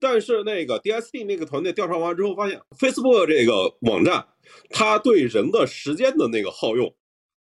[0.01, 4.27] 但是那个 DSD 那个团队调查完之后发现，Facebook 这个网站
[4.71, 6.93] 它对人的时间的那个耗用，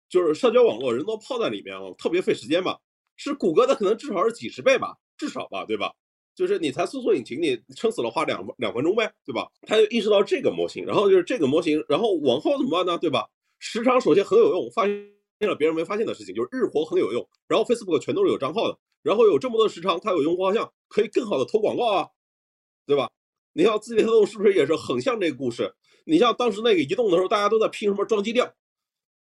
[0.10, 2.80] 就是社交网络人都泡在里面了，特别费时间吧，
[3.15, 5.93] 是谷歌的可能至少是几十倍吧，至少吧，对吧？
[6.36, 9.48] 就是你才搜索引擎，你撑死了花两两分钟呗，对吧？
[9.62, 12.98] 他就意识到这个模型，然后就是这个模型，然后往后怎么办呢？
[12.98, 13.28] 对吧？
[13.60, 14.86] 时长首先很有用，发。
[15.39, 17.24] 现了别人没发现的事情，就是日活很有用。
[17.48, 22.08] 然后 Facebook 全都是有账号的，然后有这么多时长，它有用户画像，可以更好的投广告啊，
[22.88, 23.10] 对吧？
[23.54, 25.76] 你像字节跳动是不是也是很像这个故事？
[26.06, 28.54] 你像当时那个移动的时候，大家都在拼什么装机量，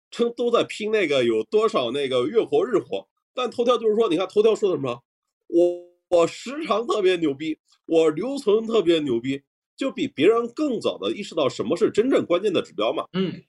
[0.09, 3.07] 称都在拼那个有多少那个月活日活。
[3.33, 5.01] 但头条就是说，你看头条说的什么？
[5.47, 9.43] 我我时长特别牛逼，我留存特别牛逼，
[9.77, 13.05] 就比别人更早的意识到什么是真正关键的指标嘛。
[13.13, 13.43] 嗯。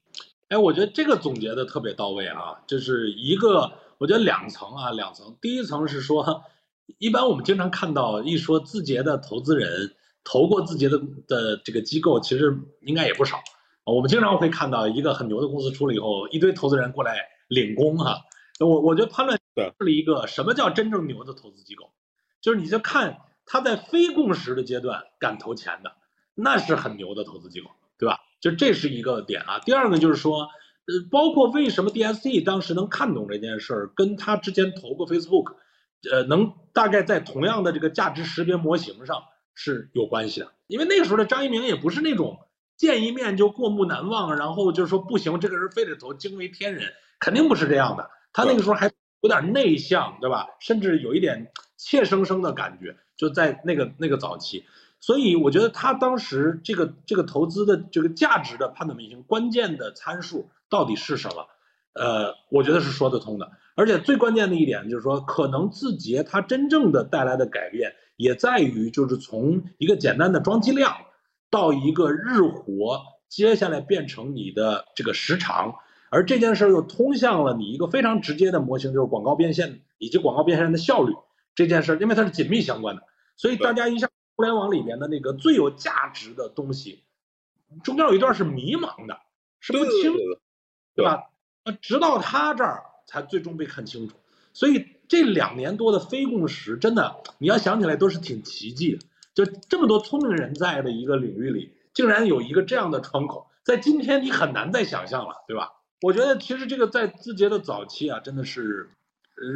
[0.49, 5.35] 哎，我觉得这个总结的特别到位啊，就是一个，我觉得两层啊，两层。
[5.41, 6.45] 第一层是说，
[6.99, 9.95] 一般我们经常看到一说字节的投资人
[10.25, 13.41] 投过字节的的这个机构，其实应该也不少。
[13.85, 17.17] 我们经常会看到一个很牛的公司出了以后，一堆投资人过来
[17.49, 18.21] 领功哈。
[18.61, 21.91] 我我觉得判断是了一个什么叫真正牛的投资机构，
[22.41, 25.93] 就是你就看他在非共识的阶段敢投钱的，
[26.35, 28.21] 那是很牛的投资机构，对吧？
[28.41, 35.55] 就这是一个点啊，第二个就是说，呃，包括为什么 DST 当时能看懂这件事儿，跟他之前投过 Facebook，
[36.11, 40.53] 呃，能大概在同样的这个价值识别模型上是有关系的。
[40.67, 42.39] 因为那个时候的张一鸣也不是那种
[42.77, 48.11] 见一面就过目难忘，然后就是说不行，这个人非得投，惊为天人，肯定不是这样的。
[48.33, 50.49] 他那个时候还有点内向，对吧？
[50.61, 54.65] 甚至有一点怯生生的感觉，就在那个那个早期。
[55.01, 61.47] 所以我觉得他当时这个这个投资的这个价值的判断模型，关键的参数到底是什么？
[61.95, 63.51] 呃，我觉得是说得通的。
[63.75, 70.97] 而且最关键的一点就是说，可能字节它真正的带来的改变，也在于就是从一个简单的装机量，
[71.51, 75.75] 到一个日活，接下来变成你的这个时长，
[76.09, 81.13] 而这件事又通向了你一个非常直接的模型，就是广告变现以及广告变现的效率
[81.55, 83.03] 这件事，因为它是紧密相关的，
[83.37, 84.09] 所以大家一下。
[84.35, 87.05] 互联网里面的那个最有价值的东西，
[87.85, 89.21] 中间有一段是迷茫的，
[89.61, 90.11] 是不清，
[90.95, 91.31] 对吧？
[91.67, 94.17] 那直到他这儿才最终被看清楚。
[94.55, 98.99] 所以这两年多的非共识，真的你要想起来都是挺奇迹的。
[99.35, 105.73] 就这么多聪明人在的一个领域里，竟然有一个这样的窗口，在今天你很难再想象了，对吧？
[106.01, 108.89] 我觉得其实这个在字节的早期啊，真的是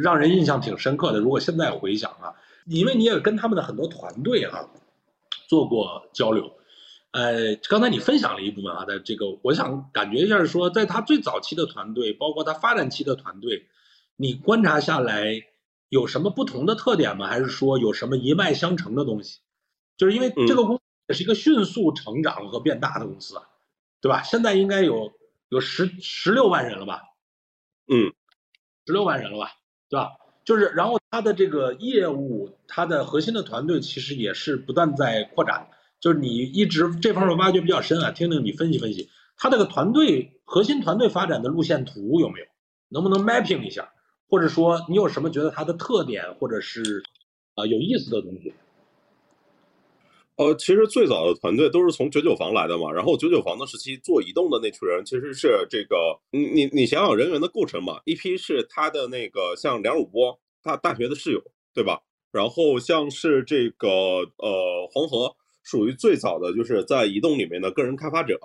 [0.03, 1.17] 让人印象挺深刻的。
[1.17, 2.35] 如果现在回想啊。
[2.69, 4.67] 因为你也跟他们的很多团队啊
[5.47, 6.51] 做过交流，
[7.11, 13.67] 呃，刚才你分享了一部分啊，在这个我想感觉一下，说在他最早期的团队，包括他发展期的团队，
[14.17, 15.43] 你观察下来
[15.89, 17.27] 有什么不同的特点吗？
[17.27, 19.39] 还是说有什么一脉相承的东西？
[19.95, 23.43] 就是因为这个公司也是一个迅速成长和变大的公司啊，
[24.01, 24.23] 对吧？
[24.23, 25.13] 现在应该有
[25.49, 27.03] 有十十六万人了吧？
[27.87, 28.11] 嗯，
[28.85, 29.51] 十六万人了吧？
[29.87, 30.11] 对吧？
[30.43, 35.69] 就是，然后它的这个业务，它的核心的团队其实也是不断在扩展。
[35.99, 42.45] 就是你一直这方面挖掘比较深啊，听听你分析分析，它这个团队核心团队发展的路线图有没有？
[42.89, 43.91] 能不能 mapping 一下？
[44.29, 47.03] 或者说你有什么觉得它的特点，或者是
[47.55, 48.53] 啊有意思的东西？
[50.35, 55.95] 呃，其实最早的团队都是从九九房来的嘛，然后九九房的时期做移动的那群人，其实是这个，
[56.29, 61.41] 你你你想想人员的构成嘛，一批是他的那个像梁汝波，他大学的室友，
[61.73, 61.99] 对吧？
[62.31, 68.39] 然后像是这个呃黄河，属于最早的就是在移动里面的个人开发者，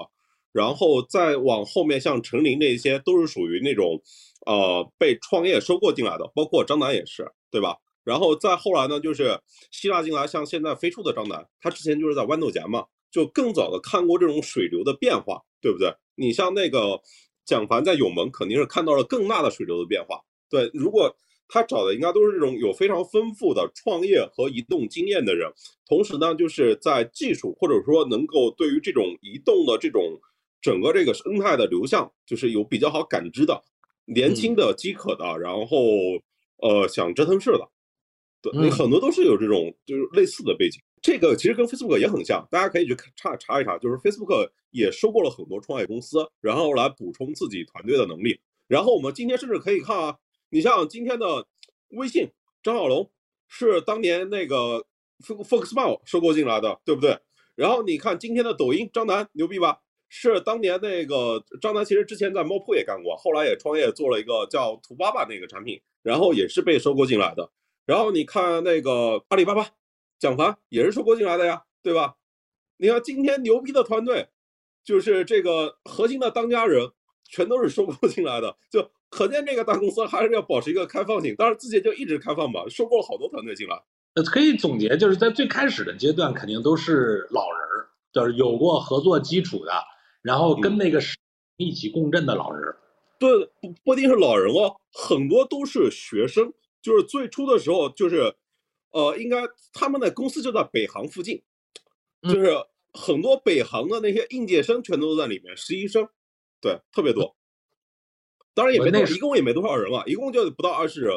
[0.51, 4.01] 然后再往后面像陈琳这些都是属于那种
[4.47, 7.77] 呃被创业收购进来的，包括张楠也是，对吧？
[8.05, 9.39] 然后再后来呢，就是
[9.71, 15.95] 希腊进来，像现在飞出的张楠，他之前就是在豌豆荚嘛，就更早的看过这种水流的变化，对不对？
[16.17, 17.01] 你像那个
[17.45, 20.21] 蒋凡在永盟，肯定是看到了更大的水流的变化。
[20.51, 21.15] 对，如果
[21.49, 25.49] 他找的应该都是这种有非常丰富的创业和移动经验的人，
[25.87, 30.03] 同时呢，就是在技术或者说能够对于这种移动的这种
[30.61, 33.63] 整个这个生态的流向，就是有比较好感知的
[34.15, 35.79] 年轻的、饥渴的，然后
[36.59, 37.69] 呃想折腾事的。
[38.41, 48.41] 对，你很多都是有这种就是类似的背景，这个其实跟 Facebook 也很像，大家可以去查查一查，就是 Facebook 也收购了很多创业公司，然后来补充自己团队的能力。
[48.67, 50.17] 然后我们今天甚至可以看啊，
[50.51, 51.47] 你像今天的
[51.91, 52.31] 微信
[52.63, 53.09] 张小龙
[53.47, 54.85] 是当年那个
[55.21, 57.19] Foxmail 收购进来的，对不对？
[57.55, 59.79] 然后你看今天的抖音，张楠牛逼吧？
[60.15, 67.51] 是当年那个张楠，其实之前在猫扑也干过，后来也创业做了一个叫图巴巴那个产品，然后也是被收购进来的。
[67.87, 69.67] 然后你看那个阿里巴巴，
[70.19, 72.17] 蒋凡也是收购进来的呀，对吧？
[72.77, 74.29] 你看今天牛逼的团队，
[74.85, 76.91] 就是这个核心的当家人，
[77.25, 81.35] 全都是收购进来的，就可见这个大公司还是要保持一个开放性。
[81.37, 83.83] 当然，自己就一直开放吧，收购了好多团队进来。
[84.17, 89.73] 呃，可以总结，就是在最开始的阶段，肯定都是老人，就是有过合作基础的。
[90.23, 91.01] 然后跟那个
[91.57, 92.75] 一起共振的老人，
[93.19, 96.53] 对，不不一定是老人哦，很多都是学生。
[96.81, 98.35] 就是最初的时候，就是，
[98.91, 101.41] 呃，应该他们的公司就在北航附近，
[102.23, 102.53] 就是
[102.93, 106.09] 很多北航的那些应届生全都在里面，实习生，
[106.61, 107.37] 对，特别多。
[108.53, 111.15] 当然也没多，一共也没多少人啊，一共就不到二十人，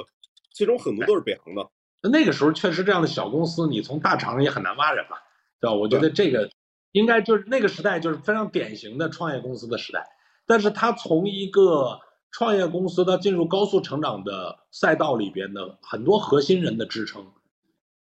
[0.53, 1.67] 其中很多都是北航的。
[2.11, 5.17] 那个时候确实这样的小公司，你从大厂也很难挖人嘛，
[5.59, 5.73] 对吧？
[5.73, 6.47] 我觉得这个。
[6.95, 10.07] 应该就是那个时代，就是非常典型的创业公司的时代。
[10.45, 11.99] 但是它从一个
[12.31, 17.33] 创业公司到进入高速成长的赛道里边的很多核心人的支撑，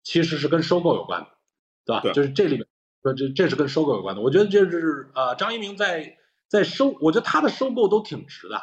[0.03, 1.27] 其实是跟收购有关的，
[1.85, 2.13] 对吧？
[2.13, 2.65] 就是这里面，
[3.03, 4.21] 说这这是跟收购有关的。
[4.21, 6.15] 我觉得这是呃，张一鸣在
[6.47, 8.61] 在收，我觉得他的收购都挺值的。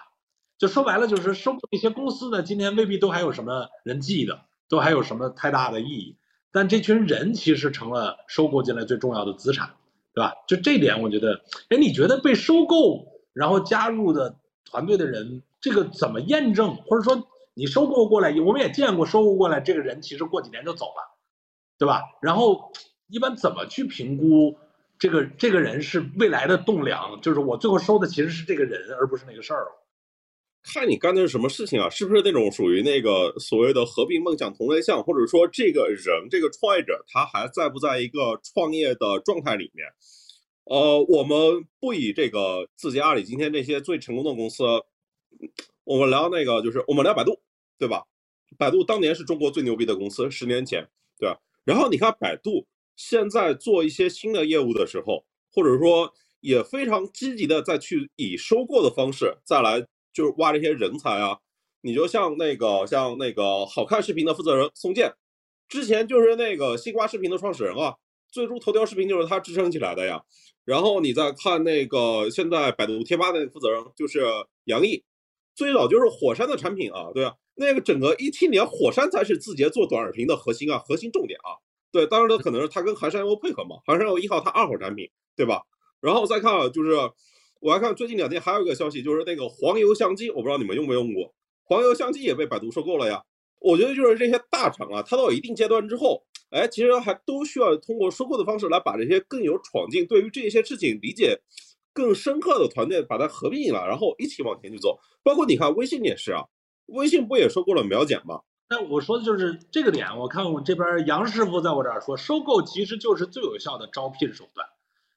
[0.56, 6.16] 就说白了，就是收购一些公司呢，今天未必都还有什么人记得，都还有什么太大的意义。
[6.50, 9.74] 但这群人其实成了收购进来最重要的资产。
[10.14, 10.32] 对吧？
[10.46, 16.76] 就这点，我觉得，哎，你觉得被收购然后加入的团队的人，这个怎么验证？
[16.76, 21.18] 或者说你收购过来，我们也见过收购过来这个人，其实过几年就走了，
[21.78, 22.00] 对吧？
[22.22, 22.72] 然后
[23.08, 24.56] 一般怎么去评估
[24.98, 27.20] 这个这个人是未来的栋梁？
[27.20, 29.66] 就是我最后收的其实是这个人，而不是那个事儿。
[30.64, 31.90] 看你干的是什么事情啊？
[31.90, 39.86] 是不是那种属于那个所谓的合并梦想同类项，或者说这个人这个创业者他还在不在一个创业的状态里面？
[40.64, 44.64] 呃，我们不以这个字节、阿里今天这些最成功的公司，
[45.84, 47.38] 我们聊那个就是我们聊百度，
[47.78, 48.02] 对吧？
[48.56, 51.38] 百度当年是中国最牛逼的公司，十年前，对吧？
[51.64, 59.86] 然后你看百度现在做一些新的业务的时候，或者说也非常积极的再去以收购的方式再来。
[60.14, 61.36] 就是挖这些人才啊，
[61.82, 65.12] 你就像那个像那个好看视频的负责人宋健，
[65.68, 67.96] 之前就是那个西瓜视频的创始人啊，
[68.30, 70.22] 最初头条视频就是他支撑起来的呀。
[70.64, 74.24] 然后你再看那个现在百度贴吧的负责人就是
[74.64, 75.02] 杨毅，
[75.54, 81.58] 最早就是火山的产品啊，对啊，那个整个一七年火山才是字节做短视频的核心啊，核心重点啊。
[81.90, 85.62] 对，当然了，可能是他跟寒山游配合嘛，寒山游一号他二号产品，对吧？
[86.00, 86.96] 然后再看就是。
[87.64, 91.32] 我还看最近两天还有一个消息，就是那个黄油相机，我不知道你们用没用过，
[91.64, 93.24] 黄油相机也被百度收购了呀。
[93.58, 101.40] 我觉得就是这些大厂啊，它到一定阶段之后，哎，其实还都需要通过收购的方式来把这些更有闯劲、对于这些事情理解
[101.94, 104.98] 更深刻的团队把它合并了，然后一起往前去走。
[105.22, 106.44] 包括你看微信也是啊，
[106.88, 108.42] 微信不也收购了秒剪吗？
[108.68, 110.18] 那我说的就是这个点。
[110.18, 114.68] 我看我这边杨师傅在我这儿说，收购其实就是最有效的招聘手段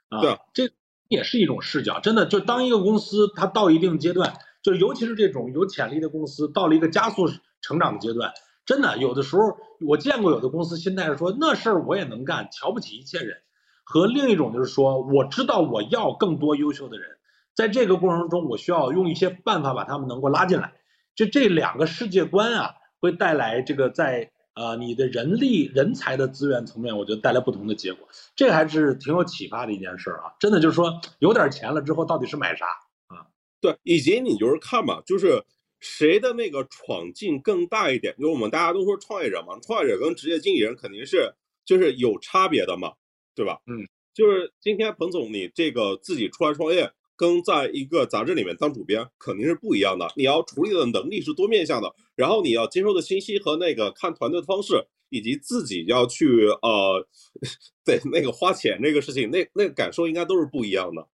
[0.07, 0.21] 啊。
[0.21, 0.73] 对，这。
[1.09, 7.27] 也是一种视角，真的就当一个公司它到一定阶段，就尤其是这种有潜力的公司到了一个加速
[7.61, 8.33] 成长的阶段，
[8.65, 13.37] 真的有的时候我见过有的公司心态是说那事儿我也能干，瞧不起一切人，
[13.83, 17.09] 和另一种就是说我知道我要更多优秀的人，
[17.55, 20.73] 在这个过程中我需要用一些办法把他们能够拉进来，
[21.15, 24.31] 就这两个世界观啊，会带来这个在。
[24.57, 30.33] 呃，你的人力人才的资源层面，我觉得带来不同的结果，这个还是挺有启发的一件事儿啊！
[30.39, 32.65] 真的就是说，有点钱了之后，到底是买啥
[33.05, 33.21] 啊？
[33.61, 35.43] 对，以及你就是看吧，就是
[35.79, 38.15] 谁的那个闯劲更大一点。
[38.17, 41.31] 因为我们大家都说创业者嘛，创业者跟职业经理人肯定是
[41.63, 42.93] 就是有差别的嘛，
[43.35, 43.59] 对吧？
[43.67, 46.91] 嗯，就是今天彭总你这个自己出来创业。
[47.17, 57.07] 跟在一个杂志里面当主编肯定是不一样的，你要处理的能力是多面向的，然后你要接收的信息和那个看团队的方式，以及自己要去呃，
[57.83, 61.07] 对那个花钱这个事情，那那个感受应该都是不一样的。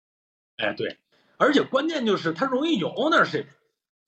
[0.57, 0.97] 哎，对，
[1.37, 3.45] 而且关键就是他容易有 ownership，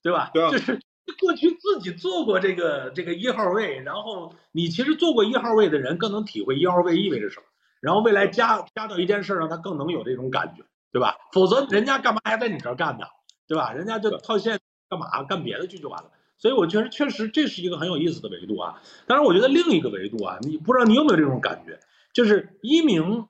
[0.04, 0.30] 对吧？
[0.34, 0.52] 对啊。
[0.52, 0.78] 就是
[1.22, 7.46] 过去自己做过这个这个一号位，然后你其实做过一号位的人更能体会一号位意味着什么，
[7.80, 10.64] 然后未来加加到一件事上，他更能有这种感觉。
[10.96, 11.18] 对吧？
[11.34, 13.06] 否则人家干嘛还在你这儿干呢？
[13.50, 13.74] 对吧？
[13.74, 14.58] 人家就套现
[14.90, 15.24] 干嘛？
[15.24, 16.10] 干别的去就完了。
[16.38, 18.82] 所以我觉得确实这是一个很有意思的维度啊。
[19.06, 21.78] 当然，我觉得另一个维度啊，你不知道你有没有这种感觉，
[22.14, 23.28] 就是一鸣，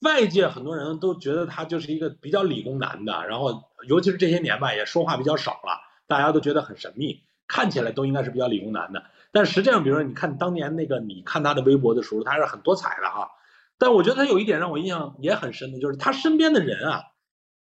[0.00, 5.78] 外界很多人都觉得他就是一个比较理工男的，然后尤其是这些年吧，也说话比较少了，
[6.08, 7.22] 大家都觉得很神秘。
[7.46, 9.04] 看起来都应该是比较理工男的。
[9.30, 13.30] 但实际上，比如说你看当年那个，你看他的微博的时候，他是很多彩的哈。
[13.78, 17.02] 但我觉得他有一点让我印象也很深的，就是他身边的人啊，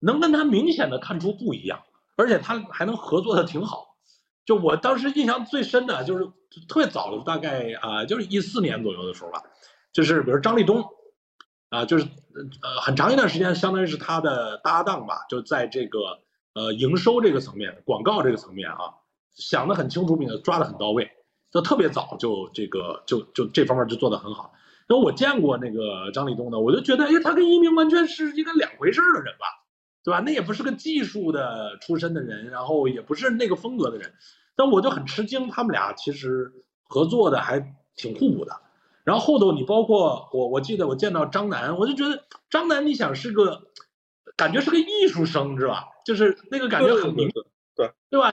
[0.00, 1.82] 能跟他明显的看出不一样，
[2.16, 3.96] 而且他还能合作的挺好。
[4.44, 6.24] 就我当时印象最深的就是
[6.68, 9.42] 特别早的，大概啊，就是一四年左右的时候吧，
[9.92, 10.84] 就是比如张立东，
[11.68, 12.04] 啊，就是
[12.62, 16.20] 呃很长一段时间，相当于是他的搭档吧，就在这个
[16.54, 18.94] 呃营收这个层面、广告这个层面啊，
[19.34, 21.10] 想得很清楚，并且抓得很到位，
[21.50, 24.52] 就特别早就这个就就这方面就做得很好。
[24.88, 29.46] 因为我见过那个张立东的，我就觉得，哎，他跟一鸣完全是一个两回事的人吧，
[30.04, 30.20] 对吧？
[30.20, 34.14] 那也不是个技术的出身的人，然后也不是那个风格的人，
[34.54, 36.52] 但我就很吃惊，他们俩其实
[36.84, 38.60] 合作的还挺互补的。
[39.02, 43.62] 然后后头你包括我，我记得我见到张楠，我就觉得张楠，你想是个
[44.36, 45.84] 感觉是个艺术生，是吧？
[46.04, 47.28] 就是那个感觉很明，
[47.74, 48.32] 对对吧？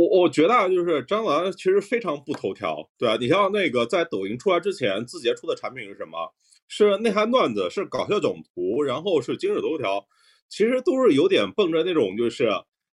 [0.00, 3.18] 我我觉得啊，就是张楠其实非常不头条，对吧？
[3.20, 6.32] 你像那个在抖音出来之前，字节出的产品是什么？
[6.68, 10.06] 是内涵段子，是搞笑囧图，然后是今日头条，
[10.48, 12.48] 其实都是有点奔着那种就是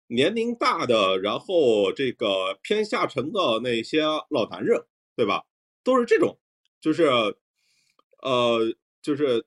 [0.07, 4.01] 年龄大的，然后这个偏下沉的那些
[4.31, 4.83] 老男人，
[5.15, 5.45] 对吧？
[5.83, 6.39] 都是这种，
[6.81, 7.05] 就是
[8.23, 8.61] 呃，
[9.03, 9.45] 就是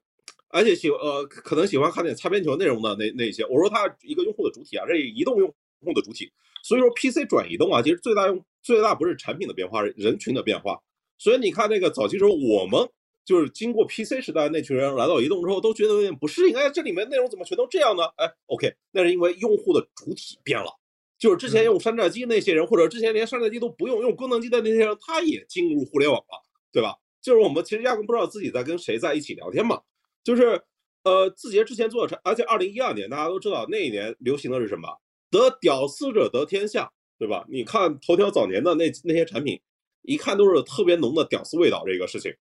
[0.49, 3.43] 而且喜呃可能喜欢看点擦边球内容的那那些。
[3.45, 5.47] 我说他一个用户的主体啊，这移动用
[5.82, 6.32] 户的主体。
[6.68, 10.78] 所以说，PC 转移动啊，其实最大用最大不是产品的变化，人群的变化。
[11.18, 12.86] 所以你看那个早期时候，我们
[13.24, 16.57] 就是经过 PC 时代那群人来到移动之后，都觉得有点不适应。
[16.57, 18.03] 哎，这里面内容怎么全都这样呢？
[18.18, 20.70] 哎，OK，那是因为用户的主体变了。
[21.18, 26.43] 就是之前用山寨机那些人，或者之前连山寨机都不用用功能机的那些人，他也进入互联网了，
[26.74, 26.95] 对吧？
[27.22, 29.82] 就是我们其实压根不知道自己在跟谁在一起聊天嘛。
[30.22, 30.61] 就是
[31.03, 34.89] 呃，字节之前做的产，而且二零一二年大家都知道那一年流行的是什么？
[35.30, 37.45] 得屌丝者得天下，对吧？
[37.49, 39.59] 你看头条早年的那那些产品，
[40.03, 41.84] 一看都是特别浓的屌丝味道。
[41.86, 42.34] 这个事情，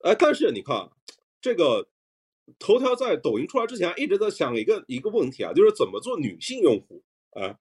[0.00, 0.90] 哎，但是你看
[1.40, 1.88] 这个
[2.58, 7.02] 头条在抖音出来之前，一直在想一个一个问题啊，就是怎么做女性用户？
[7.32, 7.56] 哎，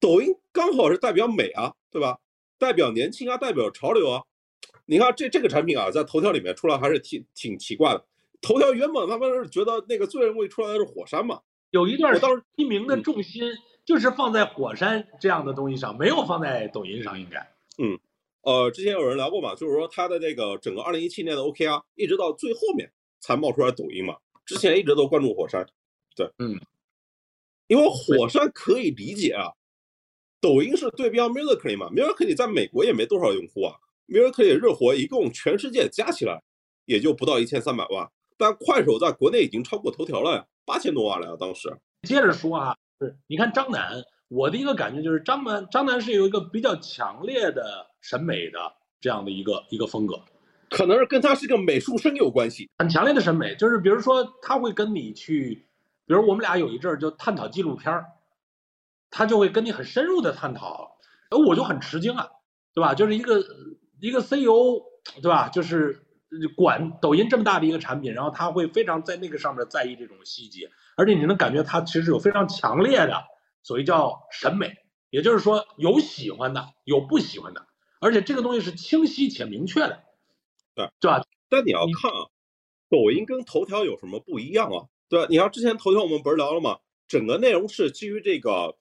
[0.00, 2.18] 抖音刚好是代表美啊，对吧？
[2.58, 4.22] 代表年轻啊，代表潮流啊。
[4.86, 8.06] 你看这这个产品啊，在头条里面出来还是挺挺奇怪的。
[8.40, 11.40] 头条原本他们是觉得那个最容易出来的是火山嘛。
[11.72, 13.42] 有一段，当时一鸣的重心
[13.86, 17.40] 就是放在火山这样的东西上，没有放在抖音上，应该。
[17.78, 17.98] 嗯，
[18.42, 25.66] 呃，之前有人聊过嘛，就是说他的这个整个二零一七年的 OKR，一直到最后面才冒出来抖音嘛，之前一直都关注火山。
[26.14, 26.60] 对，嗯，
[27.68, 29.48] 因为火山可以理解啊，
[30.42, 33.76] 抖音是对标 Musically 嘛，Musically 在美国也没多少用户啊
[34.08, 36.42] ，Musically 热火一共全世界加起来
[36.84, 40.46] 也就不到一千三百万，但快手在国内已经超过头条了呀。
[40.64, 41.36] 八千多万了呀！
[41.38, 48.58] 当时接着说啊，是你看张楠，我的一个感觉就是张楠张楠是有一个比较强烈的审美的
[49.00, 50.20] 这样的一个一个风格，
[50.70, 52.70] 可能是跟他是个美术生有关系。
[52.78, 55.66] 很强烈的审美，就是比如说他会跟你去，
[56.06, 58.06] 比如我们俩有一阵儿就探讨纪录片儿，
[59.10, 60.96] 他就会跟你很深入的探讨，
[61.30, 62.28] 而我就很吃惊啊，
[62.74, 62.94] 对吧？
[62.94, 63.42] 就是一个
[64.00, 64.82] 一个 CEO，
[65.20, 65.48] 对吧？
[65.48, 66.06] 就是。
[66.56, 73.24] 管抖音这么大的一个产品，然后他会非常在那个上面在意这种细节，而且你能感觉他其实有非常强烈的
[73.62, 74.74] 所谓叫审美，
[75.10, 77.66] 也就是说有喜欢的，有不喜欢的，
[78.00, 80.02] 而且这个东西是清晰且明确的，
[80.74, 81.24] 对对吧？
[81.48, 82.28] 但你要看啊，
[82.88, 84.88] 抖音跟头条有什么不一样啊？
[85.08, 86.78] 对你要之前头条我们不是聊了吗？
[87.06, 88.76] 整个内容是基于这个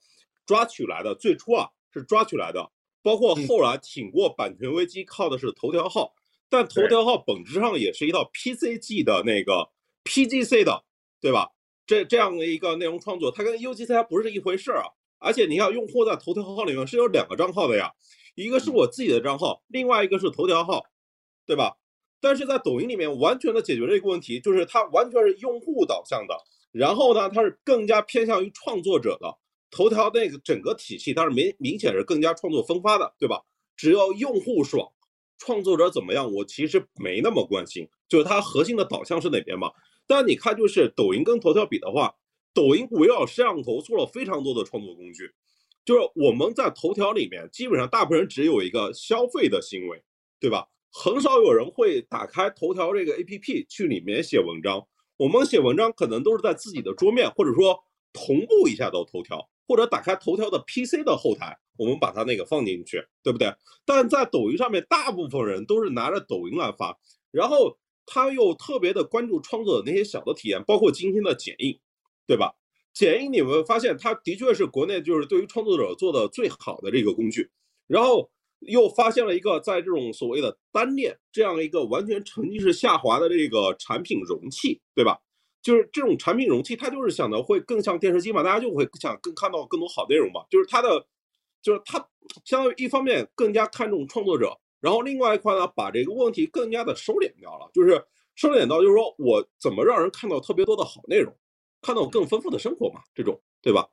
[0.45, 2.71] 抓取来的，最初啊是抓取来的，
[3.03, 6.13] 包括后来挺过版权危机，靠的是头条号。
[6.51, 9.69] 但头条号本质上也是一套 PCG 的那个
[10.03, 10.83] PGC 的，
[11.21, 11.47] 对吧？
[11.87, 14.87] 这这样的一个内容创作，它跟 UGC 它不是一回事儿啊。
[15.17, 17.93] 而且你看，用户在头条号里面是有两个账号的呀，
[18.35, 20.83] 一个是我自己的账号，另外一个是头条号，
[21.45, 21.77] 对吧？
[22.19, 26.35] 但是在抖音里面完全的解决这个问题，就是它完全是用户导向的，
[26.73, 29.37] 然后呢，它是更加偏向于创作者的。
[29.69, 33.41] 头条那个整个体系，它是明明显是更加创作分发的，对吧？
[33.77, 34.91] 只要用户爽。
[35.43, 36.31] 创作者怎么样？
[36.31, 39.71] 我其实没那么关心，就是它核心的导向是哪边嘛。
[40.05, 42.13] 但你看，就是抖音跟头条比的话，
[42.53, 45.31] 抖音围绕摄像头做了非常多的创作工具。
[45.83, 50.03] 就是我们在头条里面，基本上大部分人只有一个消费的行为，
[50.39, 50.67] 对吧？
[50.91, 54.85] 很少有人会打开头条这个 APP 去里面写文章。
[55.17, 57.79] 我们写文章可能都是在自己的桌面，或者说
[58.13, 59.49] 同步一下到头条。
[59.71, 63.55] 或者打开头条的 PC 的后台，我们把它那个放进去，对不对？
[63.85, 66.99] 但在抖音上面，大部分人都是拿着抖音来发，
[67.31, 71.79] 然后他又特别的关注创作者那些小的体验，包括今天的剪映，
[72.27, 72.53] 对吧？
[72.93, 77.49] 剪映你们发现它的确是国内就是对于创作者做的最好的这个工具，
[77.87, 85.17] 然后又发现了一个在这种所谓的单链这样一个完全成绩式下滑的这个产品容器，对吧？
[85.61, 90.43] 就是这种产品容器，它就是想的会更像电视机嘛，大家就会想更看到更多好内容嘛。
[90.49, 91.05] 就是它的，
[91.61, 91.99] 就是它
[92.43, 98.03] 相当于一方面更加看重创作者，然后另外一块呢，把这个问题更加的收敛掉了，就是
[98.35, 101.31] 收敛到就是说我怎么让人看到特别多的好内容，
[101.81, 103.87] 看到更丰富的生活嘛，这种对吧？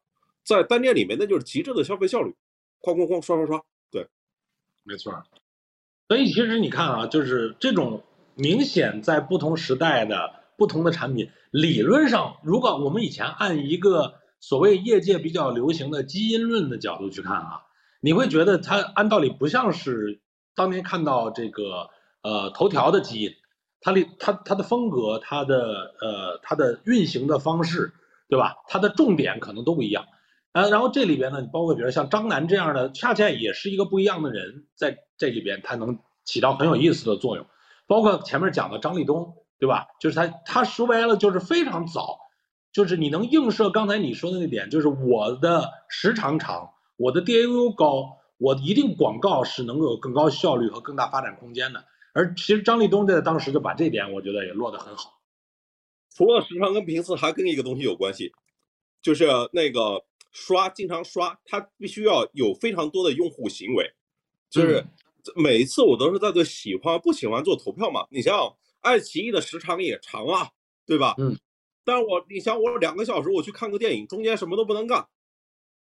[0.44, 2.34] 在单店里面，那就是极致的消费效率，
[2.80, 4.06] 哐哐哐刷刷刷，对，
[4.84, 5.12] 没错。
[6.08, 8.02] 所以其实你看啊，就是这种
[8.34, 10.37] 明显在不同时代的。
[10.58, 17.62] 不同的产品，理论上，如果我们以前按一个所谓业界比较流行的基因论的角度去看啊，
[18.00, 20.20] 你会觉得它按道理不像是
[20.56, 21.90] 当年看到这个
[22.22, 23.30] 呃头条的基因，
[23.80, 27.92] 它里它它的风格，它的呃它的运行的方式，
[28.28, 28.56] 对吧？
[28.66, 30.06] 它的重点可能都不一样。
[30.50, 37.46] 呃，然后这里边呢，包括比如像张楠这样的，恰恰也是一个不一样的人，在这里边他能起到很有意思的作用。
[37.86, 39.36] 包括前面讲的张立东。
[39.58, 39.88] 对吧？
[39.98, 42.16] 就是他，他说白了就是非常早，
[42.72, 51.84] 就是你能映射刚才你说的那点，就是我的时长长，我的 DAU 高，我一定广告是能够有更高效率和更大发展空间的。
[52.14, 55.18] 而其实张立东在当时就把这点，我觉得也落得很好。
[56.16, 58.30] 除了时长跟频次，还跟一个东西有关系，
[59.02, 63.90] 就是那个刷，经常刷，它必须要有非常多的用户行为，
[64.48, 64.84] 就是
[65.34, 68.06] 每一次我都是在对喜欢不喜欢做投票嘛。
[68.10, 68.54] 你像。
[68.88, 70.48] 爱奇艺的时长也长啊，
[70.86, 71.14] 对吧？
[71.18, 71.38] 嗯。
[71.84, 75.06] 但是我，你想我两个小时我去看个电影，中间什么都不能干，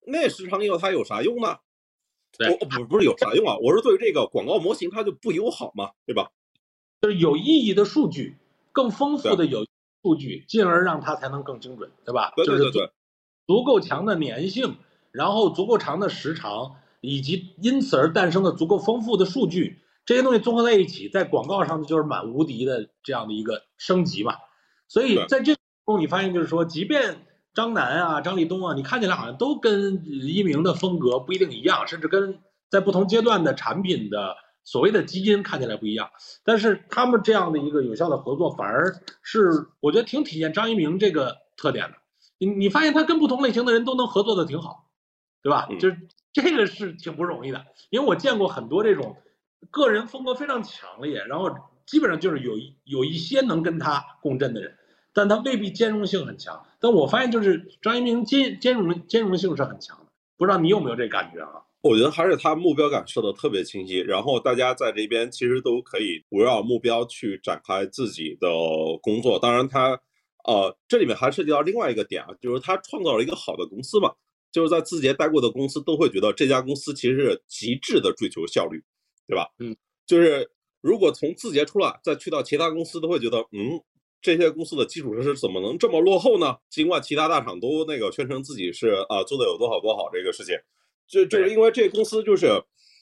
[0.06, 1.58] 那时长有它有啥用呢？
[2.60, 3.56] 我不不是有啥用啊？
[3.62, 6.30] 我是对这个广告模型它就不友好嘛，对吧？
[7.00, 8.36] 就是有意义的数据，
[8.72, 9.66] 更丰富的有
[10.02, 12.32] 数据，进而让它才能更精准，对吧？
[12.36, 12.90] 对对对。
[13.46, 14.76] 足够强的粘性，
[15.10, 19.78] 然后足够长的时长，以及因此而诞生的足够丰富的数据。
[20.08, 24.36] 这些东西综合在一起，在广告上就是蛮无敌的这样的一个升级嘛。
[24.88, 25.54] 所以在这
[25.84, 32.40] 中你发现就是说，即便张楠啊、张立东啊，你看起来好像都跟一鸣的风格不一定一样，甚至跟
[32.70, 34.34] 在不同阶段的产品的
[34.64, 36.08] 所谓的基因看起来不一样。
[36.42, 41.98] 但是他们这样的一个有效的合作，反而是我觉得挺体现张一鸣这个特点的。
[42.38, 44.86] 你你发现他跟不同类型的人都能合作的挺好，
[45.42, 45.68] 对吧？
[45.78, 45.98] 就是
[46.32, 49.14] 这个是挺不容易的，因为我见过很多这种。
[49.70, 51.50] 个人风格非常强烈，然后
[51.86, 54.76] 基本上就是有一有一些能跟他共振的人，
[55.12, 56.64] 但他未必兼容性很强。
[56.80, 60.06] 但我发现就是张一鸣兼兼容兼容性是很强的，
[60.36, 61.62] 不知道你有没有这感觉啊？
[61.80, 68.48] 我觉得还是他目标感设的特别清晰，然后大家在这边其实都可以围绕目标去展开自己的
[69.00, 69.38] 工作。
[69.38, 69.98] 当然，他
[70.44, 74.12] 呃这里面还涉及到另外一个点啊，就是他创造了一个好的公司嘛，
[74.50, 78.82] 就是在字节待过的公司都会觉得这家公司其实是极致的追求效率。
[79.28, 79.46] 对吧？
[79.60, 79.76] 嗯，
[80.06, 80.50] 就是
[80.80, 83.78] 如果从字节出来，再去到其他公司，都会觉得，嗯，
[84.22, 86.56] 这些公司的基础设施怎么能这么落后呢？
[86.70, 90.56] 尽管其他大厂都那个宣称自己是啊做的有多好多好这个事情，
[91.06, 92.48] 就就是因为这公司就是，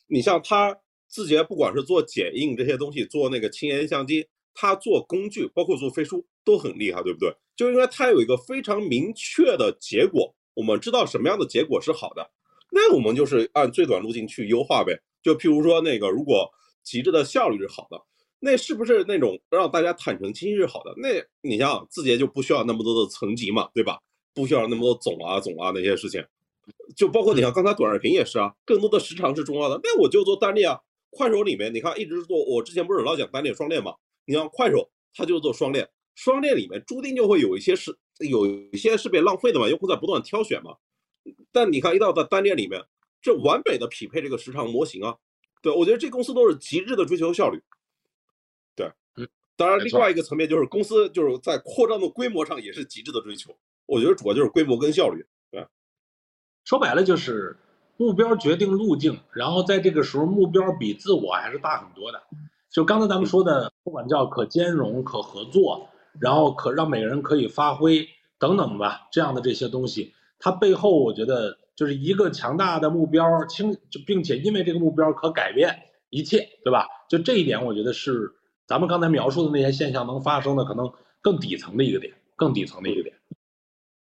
[0.09, 0.77] 你像它
[1.09, 7.33] 字节，不管是做剪映这些东西，做那个轻颜相机，它做工具，包括做飞书都很厉害，对不对？
[7.55, 12.31] 就因为它有一个非常明确的结果，我们知道什么样的结果是好的，
[12.73, 15.01] 那我们就是按最短路径去优化呗。
[15.27, 16.49] 就譬如说那个，如果
[16.85, 18.01] 极致的效率是好的，
[18.39, 20.95] 那是不是那种让大家坦诚清晰是好的？
[20.99, 21.09] 那
[21.41, 23.99] 你像字节就不需要那么多的层级嘛，对吧？
[24.33, 26.25] 不需要那么多总啊总啊那些事情，
[26.95, 29.81] 就包括你像刚才短视频也是啊，更多的时长是重要的。
[29.83, 30.79] 那我就做单链啊，
[31.11, 33.97] 快手里面你看一直做，我之前不是老讲单链双链嘛？
[34.27, 40.77] 你像快手它就做双链，双链里面注定就会有一些是有一些是被浪费的嘛，用户在不断挑选嘛。
[41.51, 42.81] 但你看一到在单链里面。
[43.27, 45.17] 这完美的匹配这个时长模型啊，
[45.61, 47.61] 对我觉得这公司都是极致的追求效率。
[48.77, 53.53] 对，嗯，当然另外一个层面就是公司就是在扩张的规模上也是极致的追求。
[53.87, 55.27] 我觉得主要就是规模跟效率。
[55.51, 55.67] 对，
[56.65, 57.57] 说白了就是
[57.97, 62.23] 目标决定路径，然后在这个时候目标比自我还是大很多的。
[62.71, 65.89] 就刚才咱们说的，不管叫可兼容、可合作，
[66.21, 68.09] 然后可让每个人可以发挥
[68.39, 71.59] 等等吧，这样的这些东西，它背后我觉得。
[71.77, 76.89] 就是一个强大的目标，清就并且因为这个目标可改变一切，对吧？
[77.09, 78.33] 就这一点，我觉得是
[78.67, 83.15] 咱们刚才描述的那些现象能发生的可能更底层的一个点，更底层的一个点。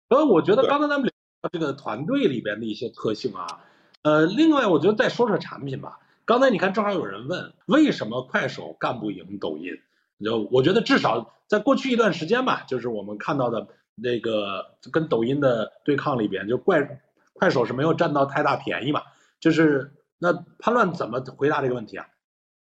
[0.07, 3.65] 所以我觉得刚才咱们聊这个团队里边的一些特性啊，
[4.03, 5.99] 呃，另外我觉得再说说产品吧。
[6.25, 9.73] 刚才你看，正好有人问为什么快手干不赢抖音？
[10.23, 17.01] 就我觉得至少在过去一段时间吧，就是我们看到的那个跟抖音的对抗里边，就怪
[17.33, 19.01] 快手是没有占到太大便宜嘛？
[19.39, 22.05] 就是那潘乱怎么回答这个问题啊？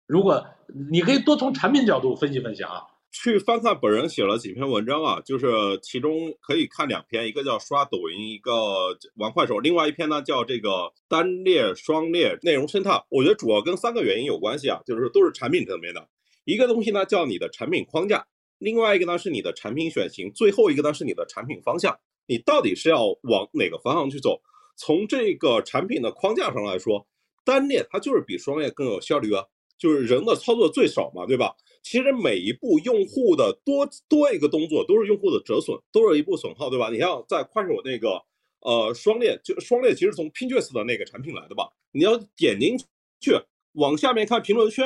[0.07, 0.45] 如果
[0.89, 2.83] 你可以多从产品角度分析分析啊。
[3.13, 5.45] 去翻看本人写了几篇文章啊，就是
[5.83, 13.03] 其中可以看两篇，一个叫刷抖音，一个玩快手，另外一篇呢叫这个单列双列内容生态。
[13.09, 16.07] 我觉得主要跟三个原因有关系啊，就是都是产品层面的。
[16.45, 18.25] 一个东西呢叫你的产品框架，
[18.59, 21.99] 另外一个呢是你的产品选型，最后一个呢是你的产品方向。
[22.27, 24.41] 你到底是要往哪个方向去走？
[24.75, 27.07] 从这个产品的框架上来说，
[27.43, 29.43] 单列它就是比双列更有效率啊，
[29.77, 31.55] 就是人的操作最少嘛，对吧？
[31.83, 36.89] 其实每一步用户的多多一个动作，都是用户的折损，都是一步损耗，对吧？
[36.89, 38.21] 你像在快手那个
[38.61, 41.69] 呃双列，就双列其实从 Pinterest 的那个产品来的吧？
[41.91, 42.77] 你要点进
[43.19, 43.35] 去
[43.73, 44.81] 往下面看评论区。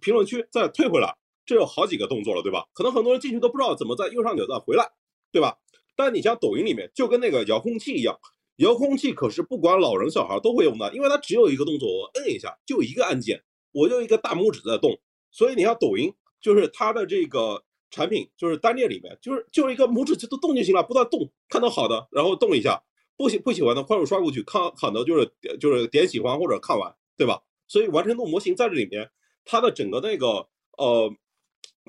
[0.00, 1.12] 评论区再退回来，
[1.44, 2.64] 这有好几个动作了，对吧？
[2.72, 4.88] 可能很多人进去都不知道怎么在右上角再回来，
[5.32, 5.58] 对吧？
[5.96, 8.16] 但你像抖音里面，就跟那个遥控器一样，
[8.60, 13.42] 遥控器可是不管老人小孩都会用的，因为它只有一个动作，我摁一下就一个按键，
[13.72, 14.98] 我就一个大拇指在动。
[15.30, 22.82] 所以你像抖音，就是它的这个产品，就是单列里面，就是就一个拇指就都动就行了，不断动，看到好的然后动一下，
[23.16, 27.42] 不喜不喜欢的快速刷过去，看好的就是就是点喜欢或者看完，对吧？
[27.66, 29.10] 所以完成度模型在这里面。
[29.42, 30.46] 它的整个那个
[30.76, 31.10] 呃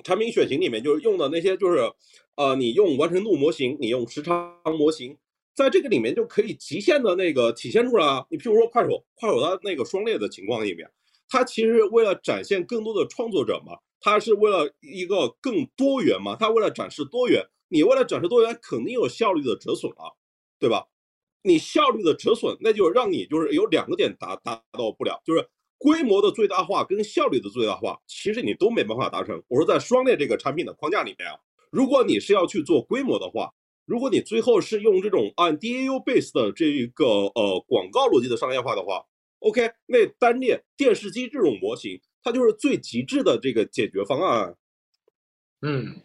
[0.04, 1.92] 产品选型里面，就是用的那些就是
[2.36, 5.18] 呃，你用完成度模型，你用时长模型，
[5.56, 8.26] 在这个里面就可以极限的那个体现出来啊。
[8.30, 10.89] 你譬如说快手，快手它那个双列的情况里面，
[11.30, 20.12] 它其实为了展现更多的创作者嘛，它是为了一个更多元嘛，它为了展示多元，你为了展示多元，肯定有效率的折损啊，
[20.60, 20.88] 对吧？
[21.43, 25.47] 你效率的折损，那就让你就是有两个点达达到不了，就是。
[25.84, 29.41] 规模的最大化跟效率的最大化，其实你都没办法达成。
[29.47, 31.34] 我说在双裂这个产品的框架里面啊，
[31.72, 33.52] 如果你是要去做规模的话，
[33.86, 39.06] 如果你最后是用这种按 DAU base 的这一个呃广告逻辑的商业化的话
[39.40, 44.56] ，OK，那单列电视机这种模型，它就是最极致的这个解决方案。
[45.62, 46.02] 嗯，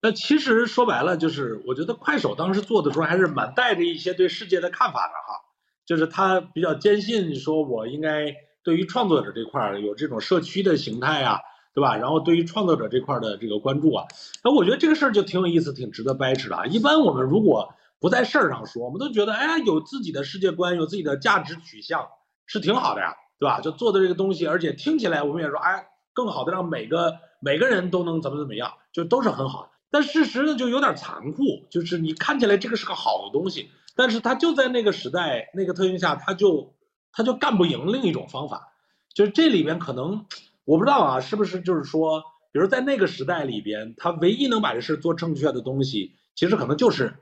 [0.00, 5.40] 那其实说白了就是，我觉得快手当时做的时候还是蛮带着一些对世界的看法的哈，
[5.86, 8.34] 就是他比较坚信说我应该。
[8.64, 11.38] 对于创作者这块有这种社区的形态啊，
[11.74, 11.96] 对吧？
[11.96, 14.04] 然后对于创作者这块的这个关注啊，
[14.42, 16.66] 那我觉得这个事儿就挺有意思，挺值得掰扯的啊。
[16.66, 22.08] 一般我们如果不在事儿上说，我们都觉得，哎，有自己的世界观，有自己的价值取向
[22.46, 23.60] 是挺好的呀，对吧？
[23.60, 29.70] 就做的这个东西，而且听起来我们也说，哎，更好的让每个每个人都能怎么怎么样，就都是很好的。
[29.90, 36.74] 但事实呢，就有点残酷，就是你看起来这个是个好的东西，但是它就在那个时代那个特性下，它就。
[37.10, 38.74] 它就干不赢另一种方法，
[39.12, 40.26] 就是这里边可能
[40.68, 47.14] 我不知道啊，是不是就是说，比如在那个时代里边，他唯一能把这事做正确的东西，其实可能就是，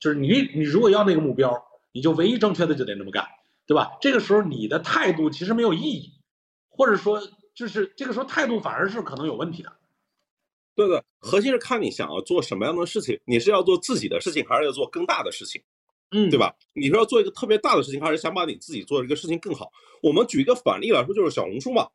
[0.00, 3.26] 就是你你如果要那个目标，你就唯一正确的就得那么干，
[3.66, 3.98] 对吧？
[4.00, 6.10] 这个时候你的态度其实没有意义，
[6.70, 7.20] 或者说
[7.54, 9.70] 就是这个时候态度反而是可能有问题的。
[10.74, 15.60] 对对，核心是看你想要做什么样的事情，你是要做自己的事情，还是要做更大的事情。
[16.12, 16.54] 嗯，对吧？
[16.72, 19.70] 你说要做一个特别大的事情，还是想把你自己做的一个事情更好？
[20.02, 21.86] 我们举一个反例来说，就是小红书嘛。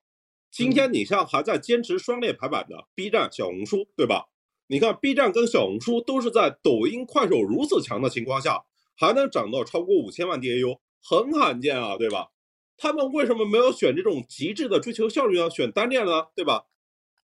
[0.51, 4.27] 今天你像还在坚持双链排版的 B 站、小红书，对吧？
[4.67, 12.31] 你看 B 站跟小红书都是在抖音、快手如此强的情况下，还能涨到超过五千万 DAU，很罕见啊，对吧？
[12.77, 15.49] 他们为什么没有选这种极致的追求效率呢？
[15.49, 16.27] 选单链呢？
[16.35, 16.65] 对吧？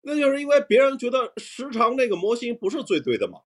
[0.02, 3.40] 那就是因为别人觉得时长那个模型不是最对的嘛。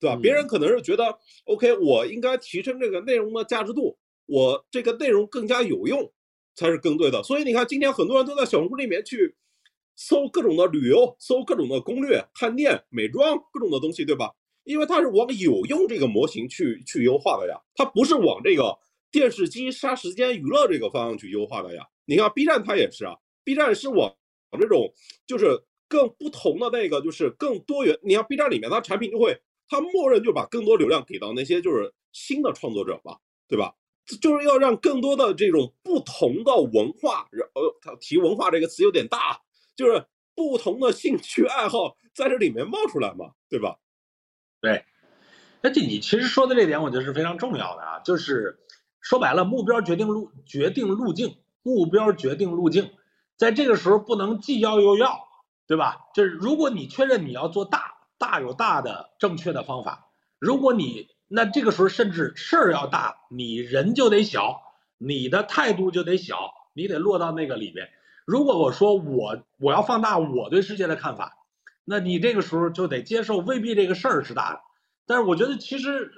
[0.00, 0.16] 对吧？
[0.16, 6.10] 别人可能是觉得，OK，我应该提升这个内容的价值度，我这个内容更加有用，
[6.60, 7.22] 才是更对的。
[7.22, 9.34] 所以你看，今天很多人都在小红书里面去
[9.96, 14.30] 搜各种的旅游，搜各种的攻略、探店、美妆各种的东西，对吧？
[14.64, 18.76] 因为它是往有用这个模型去去优化的呀，它不是往这个
[19.10, 21.82] 电视机杀时间娱乐这个方向去优化的呀。
[22.04, 24.14] 你看 B 站它也是啊，B 站是往
[24.60, 24.92] 这种
[25.26, 27.98] 就是更不同的那个，就是更多元。
[28.02, 29.40] 你看 B 站里面它产品就会。
[29.72, 33.72] 它默认就把更多流量给到那些就是新的创作者吧，对吧？
[34.16, 39.40] 就是要让更多的这种不同的文化，呃，他提文化这个词有点大，
[39.76, 43.78] 就是不同的兴趣爱好在这里面冒出来嘛，对吧？
[44.60, 44.84] 对，
[45.62, 48.58] 那这你其实说的这点，我觉得是非常重要的啊，就是
[49.00, 52.90] 说白了，目标决定路，决定路径，目标决定路径，
[53.36, 55.20] 在这个时候不能既要又要，
[55.66, 55.96] 对吧？
[56.14, 57.98] 就是如果你确认你要做大。
[58.20, 64.62] 大有大的正确的方法，如果你那这个时候甚至事儿要大，你人就得小，
[64.98, 66.36] 你的态度就得小，
[66.74, 67.88] 你得落到那个里边。
[68.26, 71.36] 如果我说我我要放大我对世界的看法，
[71.84, 74.60] 那你这个时候就得接受未必这个事儿是大的。
[75.06, 76.10] 但是我觉得其实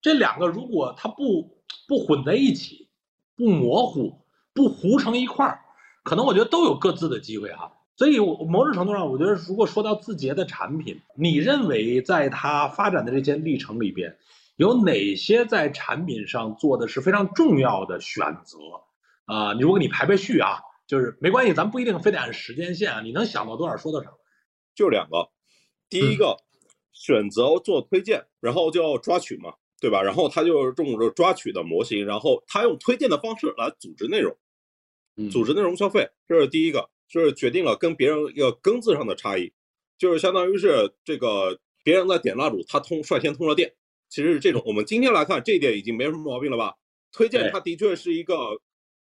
[0.00, 2.88] 这两个如果它不不混在一起，
[3.36, 4.22] 不模糊，
[4.54, 5.60] 不糊成一块儿，
[6.04, 7.72] 可能我觉得都有各自的机会哈。
[7.96, 14.16] 所以，某种程度上，我觉得如果说到字节的产品，你认为在它发展的这些历程里边，
[14.56, 18.58] 有哪些在产品上做的是非常重要的选择？
[19.26, 24.10] 啊，如果你排排序啊，就是没关系，咱不一定非得按时间线啊，你能想到多少说多少。
[24.74, 25.28] 就两个，
[25.88, 26.36] 第一个
[26.92, 30.02] 选择做推荐，然后就要抓取嘛，对吧？
[30.02, 34.36] 然后他就是用着抓取的模型，然后他用推荐的方式来组织内容，
[35.30, 36.90] 组织内容消费，这是第一个。
[37.06, 39.52] 就是决定了跟别人一个根字上的差异，
[39.98, 43.72] 就是相当于是这个别人在点蜡烛，他通率先通了电，
[44.14, 44.62] 其实是这种。
[44.64, 46.72] 我们今天来看这一点已经没什么毛病了吧？
[47.10, 48.60] 推荐它的确是一个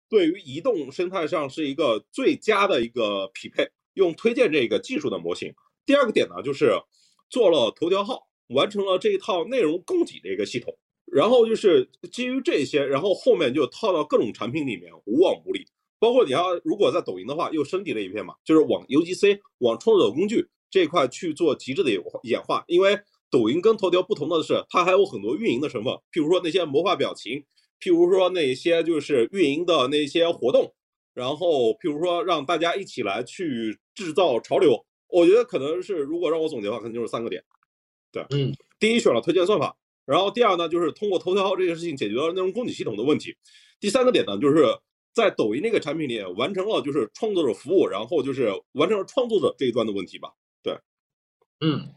[0.08, 5.52] 对于移动生态上是一个最佳的一个匹配，用推荐这个技术的模型。
[5.84, 6.80] 第二个点呢，就是
[7.28, 10.72] 做了头条号，完成了这一套内容供给的一个系统，
[11.06, 15.66] 然后就是基于这些，然后后面就套到各种产品里面，无往不利。
[15.98, 21.90] 包括你要如果在抖音的话，又升级了一片嘛，就是往 UGC 往创作者工具这一块去做极致的
[22.22, 22.62] 演化。
[22.68, 22.96] 因为
[23.30, 27.44] 抖音跟头条不同的是，它还有很多运营的成分，譬如说那些魔化表情，
[27.80, 30.74] 譬如说那些就是运营的那些活动，
[31.14, 34.84] 然后譬如说让大家一起来去制造潮流。
[35.08, 37.42] 我觉得可能是如果让我总结的话，可能就是三个点。
[38.12, 43.36] 对，嗯，第一选了推荐算法，然后第二呢就是通过头条号这件事情解决了内容供给系统的问题，
[43.78, 44.66] 第三个点呢就是。
[45.12, 50.30] 在抖音这个产品里完成了就是创作者服务，然后就是完成了创作者这一端的问题吧。
[50.62, 50.72] 对，
[51.60, 51.92] 嗯，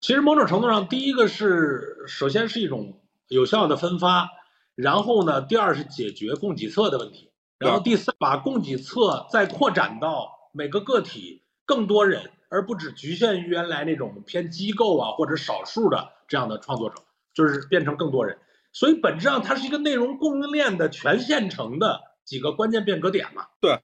[0.00, 4.28] 其实某种程度上，第一个是首先是一种有效的分发，
[4.74, 16.96] 然后呢，第二是解决供给侧的问题，然后第三把供给侧再扩展到每个个体更多人，而不只局限于原来那种偏机构啊或者少数的这样的创作者，
[17.34, 18.38] 就是变成更多人。
[18.72, 22.08] 所以本质上它是一个内容供应链的全线程的。
[22.28, 23.46] 几个关键变革点嘛？
[23.58, 23.80] 对，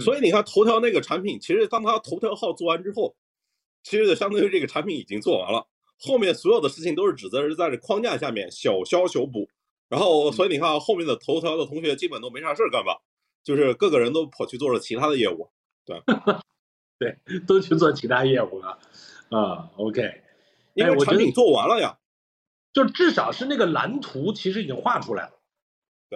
[0.00, 3.14] 所以你看头条那个产品，其实当它头条号做完之后，
[3.86, 5.64] 其实就相当于这个产品已经做完了，
[6.00, 9.48] 后面所有的事情都是指责是在这框架下面小修小补。
[9.88, 13.00] 然后，所以你看后面的头条的同学基本都没啥事儿干吧？
[13.44, 15.48] 就是各个人都跑去做了其他的业务。
[15.84, 16.02] 对，
[16.98, 17.16] 对，
[17.46, 18.76] 都去做其他业务了。
[19.30, 20.20] 啊，OK，
[20.74, 21.96] 因为产品做完了呀，
[22.72, 25.32] 就至少是那个蓝图其实已经画出来了。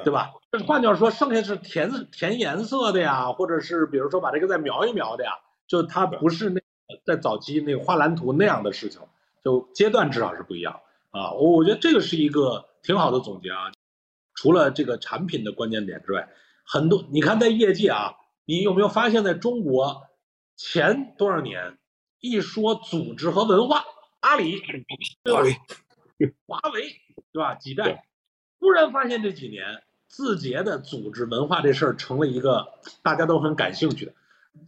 [0.03, 0.33] 对吧？
[0.51, 6.61] 就是换句话说，剩下是填填颜色的呀，或者是比如说把这个再描一描的呀，就它不是那
[7.05, 9.01] 在早期那个画蓝图那样的事情，
[9.45, 10.81] 就阶段至少是不一样
[11.11, 11.33] 啊。
[11.33, 13.73] 我我觉得这个是一个挺好的总结啊。
[14.35, 16.29] 除了这个产品的关键点之外，
[16.65, 18.15] 很多你看在业界啊，
[18.45, 20.03] 你有没有发现，在中国
[20.57, 21.79] 前多少年
[22.21, 23.85] 一说组织和文化，
[24.21, 24.61] 阿里、
[25.23, 25.43] 对吧、
[26.47, 26.87] 华为，
[27.33, 27.55] 对吧？
[27.55, 28.05] 几代。
[28.59, 34.15] 突然发现这几年字节的组织文化这事儿成了一个大家都很感兴趣的，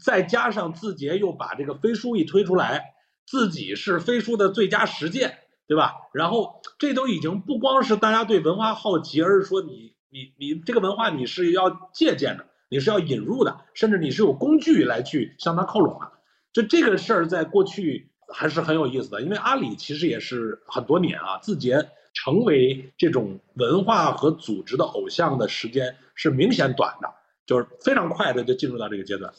[0.01, 2.95] 再加上字节又把这个飞书一推出来，
[3.26, 5.95] 自己是飞书的最佳实践，对吧？
[6.12, 16.12] 然后这都已经不光是大家对文化好奇，而是说你你你这个文化你是要借鉴的，你是要引入的，甚至你是有工具来去向它靠拢的。
[16.53, 21.89] 就这个事儿在过去还是很有意思的，因为阿里其实也是很多年啊，字节。
[22.14, 27.09] 成为这种文化和组织的偶像的时间是明显短的，
[27.47, 29.33] 就是非常快的就进入到这个阶段，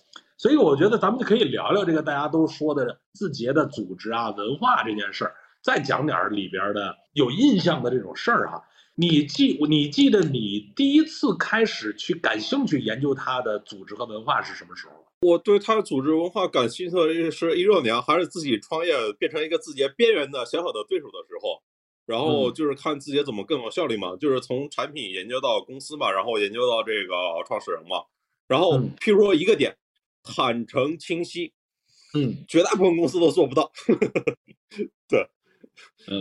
[0.44, 8.62] 所以我觉得咱们就可以聊聊这个大家都说的字节的组织啊文化这件事儿，再讲点里边的有印象的这种事儿哈。
[8.94, 14.94] 你记你记得你第一次开始去感兴趣研究它的组织和文化是什么时候？
[15.22, 21.64] 我对它的组织文化感兴趣的是一六年，还是自己创业变成一个字节边缘的小小的对手的时候。
[22.06, 27.14] 然后就是看字节怎么更有效率嘛，就是从产品研究到公司嘛，然后研究到这个
[27.48, 28.04] 创始人嘛。
[28.46, 29.74] 然后譬如说一个点，
[30.24, 31.54] 坦诚清晰，
[32.14, 33.72] 嗯，绝大部分公司都做不到。
[35.08, 35.30] 对，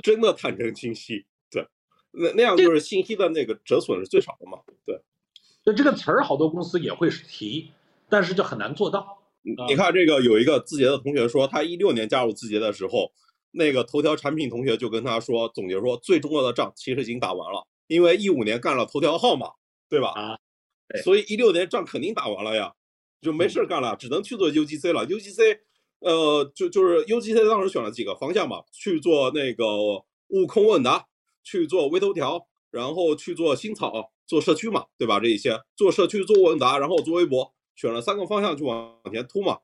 [0.03, 1.67] 真的坦诚清晰，对，
[2.11, 4.59] 那那样就是信息的那个折损是最少的嘛。
[4.85, 5.01] 对，
[5.65, 7.73] 就这个词儿好多公司也会提，
[8.09, 9.23] 但是就很难做到。
[9.43, 13.13] 你看这个有一个字节的同学说，他一六年加入字节的时候。
[13.55, 19.53] 那个头条产品同学就跟他说，总结说最重要的仗其实已经打完了，因为一五年干了头条号嘛，
[19.91, 20.09] 对吧？
[20.13, 20.39] 啊，
[21.05, 22.73] 所以一六年仗肯定打完了呀，
[23.23, 25.07] 就没事干了，只能去做 UGC 了。
[25.07, 25.59] UGC，
[26.01, 29.65] 呃，就就是 UGC 当时选了几个方向嘛，去做那个
[30.29, 31.07] 悟空问答，
[31.45, 35.21] 去做微头条，然后去做新草，做社区嘛，对吧？
[35.21, 39.59] 这一些做社区做问答，然后做微博，选了三个方向去往前突嘛，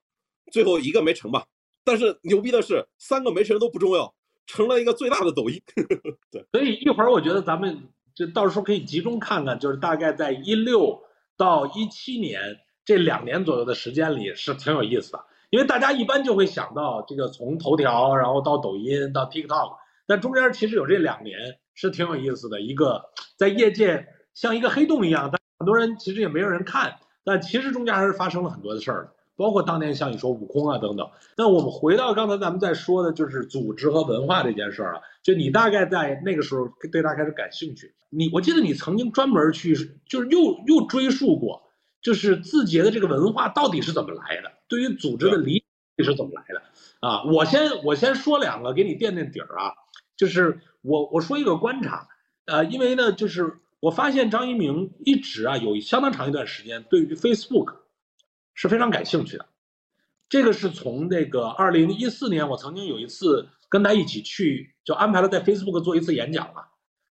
[0.53, 1.45] 最后一个没成吧。
[1.83, 4.15] 但是牛逼的是，三个没成都不重要，
[4.47, 5.61] 成了一个最大的抖音。
[6.31, 7.77] 对，所以一会儿我觉得咱们
[8.15, 11.03] 就到时候可以集中看看，就是大概在一六
[11.37, 12.41] 到一七年
[12.89, 19.77] 这两年左右的时间里是挺有意思的，因为大家一般就会想到这个从头条，然后到抖音，到 TikTok，
[20.07, 21.39] 但中间其实有这两年
[21.75, 23.05] 是挺有意思的一个，
[23.37, 29.13] 在业界像一个黑洞一样，但很多人其实也没有人看，但其实中间还是发生了很多的事儿。
[29.37, 37.93] 包括当年像你说悟空啊等等，那我们回到刚才咱们在说的，就是组织和文化这件事儿啊，就你大概在那个时候对它开始感兴趣。
[38.09, 39.75] 你我记得你曾经专门去，
[40.09, 41.68] 就是又又追溯过，
[42.09, 45.63] 就是字节的这个文化到底是怎么来的，对于组织的理
[45.99, 46.63] 解是怎么来的
[47.01, 47.23] 啊？
[47.25, 49.75] 我先我先说两个给你垫垫底儿啊，
[50.17, 52.09] 就是我我说一个观察，
[52.47, 57.75] 呃，因为呢，就是我发现张一鸣一直啊有相当长一段时间对于 Facebook。
[58.61, 59.47] 是非常感兴趣的，
[60.29, 66.67] 这个是从那个二零一四年，我曾经有一次跟他一起去，就安排了在 Facebook 做一次演讲啊。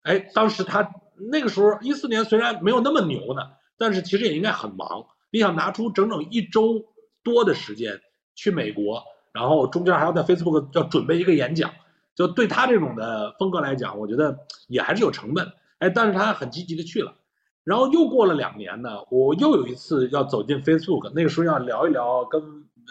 [0.05, 0.91] 哎，当时他
[1.31, 3.43] 那个时候一四年虽然没有那么牛呢，
[3.79, 5.07] 但是其实也应该很忙。
[5.31, 6.85] 你想拿出整整一周
[7.23, 8.01] 多的时间
[8.35, 9.03] 去美国，
[9.33, 11.73] 然后中间还要在 Facebook 要准备一个演讲，
[12.15, 15.53] 就对他这种的风格来讲，我觉得也还是有成本。
[15.79, 17.17] 哎，但是他很积极的去了。
[17.65, 22.43] 然后又过了两年呢，我又有一次要走进 Facebook，那个时候要聊一聊跟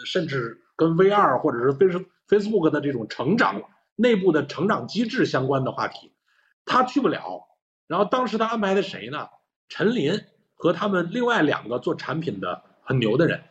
[0.04, 3.62] 甚至跟 VR 或者是 Face Facebook 的这种成长
[3.96, 6.12] 内部的成长机制相关的话题，
[6.64, 7.46] 他去不了。
[7.86, 9.28] 然后当时他安排的谁呢？
[9.68, 10.20] 陈林
[10.54, 13.42] 和他们另外两个做产品的很牛的人，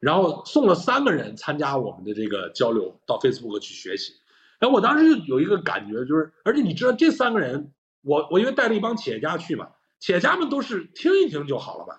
[0.00, 4.12] 然后送了三个人参加我们的这个交流到 Facebook 去学习。
[4.60, 9.68] 哎，我当时就有一个感觉，就是而且你知道这三个人，我我因为带了一帮企业家去嘛。
[10.00, 11.94] 企业家们都是听一听就好了嘛，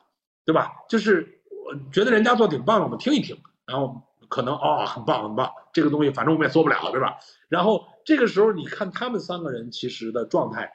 [0.45, 0.71] 对吧？
[0.87, 7.17] 就是我觉得人家做挺棒的，我们听一听，然后可能哦，很棒很棒，这个东西反正我们也做不了，对吧？
[7.49, 10.71] 然后这个时候你看他们三个人其实的状态，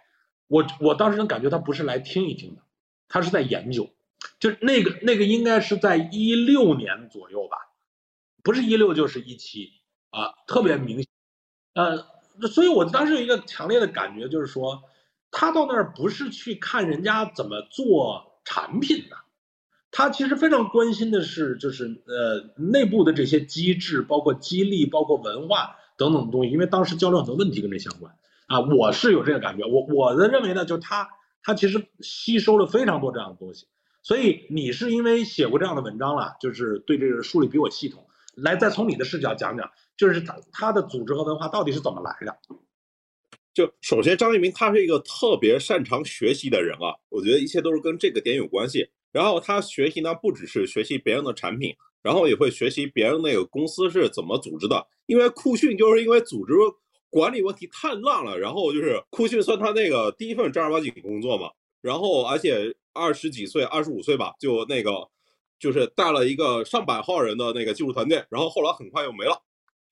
[0.48, 2.60] 我我当时能感觉他不是来听一听的，
[3.08, 3.90] 他是在研究，
[4.38, 7.56] 就那个那个应该是在一六年左右吧，
[8.42, 9.70] 不是一六就是一七
[10.10, 11.08] 啊，特别明显，
[11.74, 14.82] 呃，所以我当时有一个强烈的感觉就是说。
[15.36, 19.16] 他到那儿不是去看人家怎么做产品的，
[19.90, 26.52] 他其实非常关心的是，就是呃内部的这些机制，包括激励，包括文化等等的东西。
[26.52, 28.14] 因为当时交流很多问题跟这相关
[28.46, 29.66] 啊，我是有这个感觉。
[29.66, 31.08] 我我的认为呢，就是他
[31.44, 33.68] 他其实吸收了非常多这样的东西。
[34.02, 42.36] 所以你是因为写过这样的文章了，就是对这个梳理比我系统，来再从你的视角讲讲，就是他他的组织和文化到底是怎么来的。
[43.54, 48.90] 就首先，张一鸣他是一个特别擅长学习的人啊，我觉得一切都是跟这个点有关系。
[49.12, 51.72] 然后他学习呢，不只是学习别人的产品，
[52.02, 54.84] 然后也会学习别人那个公司是怎么组织的。
[55.06, 56.52] 因为酷讯就是因为组织
[57.14, 61.48] 管理问题太烂了，然后就是酷讯算他那个第一份正儿八经工作嘛。
[61.80, 65.08] 然后而且二十几岁，二十五岁吧，就那个
[65.56, 69.40] 就是带了一个上百号人的那个技术团队，然后后来很快又没了。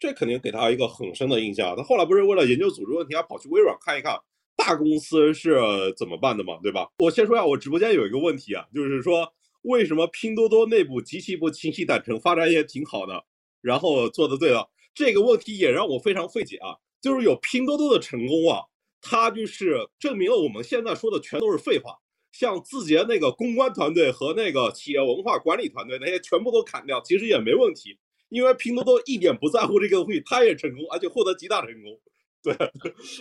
[0.01, 1.77] 这肯定给他一个很深的印象。
[1.77, 4.18] 他后来不是为了研究组织问题，还跑去微软看一看
[4.57, 5.61] 大公司是
[5.97, 6.91] 怎么办的嘛，对吧？
[6.99, 13.23] 我先说一下，我直播间有一个问题啊，就是说为什么拼多多内部极其不清晰坦诚，发展也挺好的，
[13.61, 16.83] 然后做的对了，这个问题也让我非常费解啊。
[17.03, 18.62] 就是有拼多多的成功啊，
[19.03, 21.98] 它就是证明了我们现在说的全都是废话。
[22.30, 27.98] 像字节那个公关团队和那个企业文化管理团队那些全部都砍掉，其实也没问题。
[28.30, 32.00] 因为拼多多一点不在乎这个东西，他也成功，而且获得极大成功。
[32.42, 32.57] 对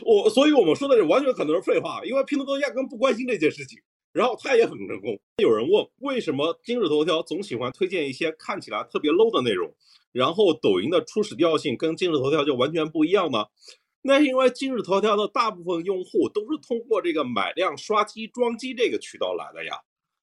[0.06, 3.78] 我，所以我们说的是完全可能是废话，因为拼多多压根不关心这件事情，
[4.14, 5.20] 然后他也很成功。
[5.38, 9.76] 有人问为什么今日头条总喜欢推荐一些看起来特别 low 的内容，
[10.12, 13.46] 然后抖音的初始调性跟今日头条就完全不一样呢？
[14.02, 19.82] 那是因为今日头条的大部分用户都是通过这个买量、刷机、装机这个渠道来的呀。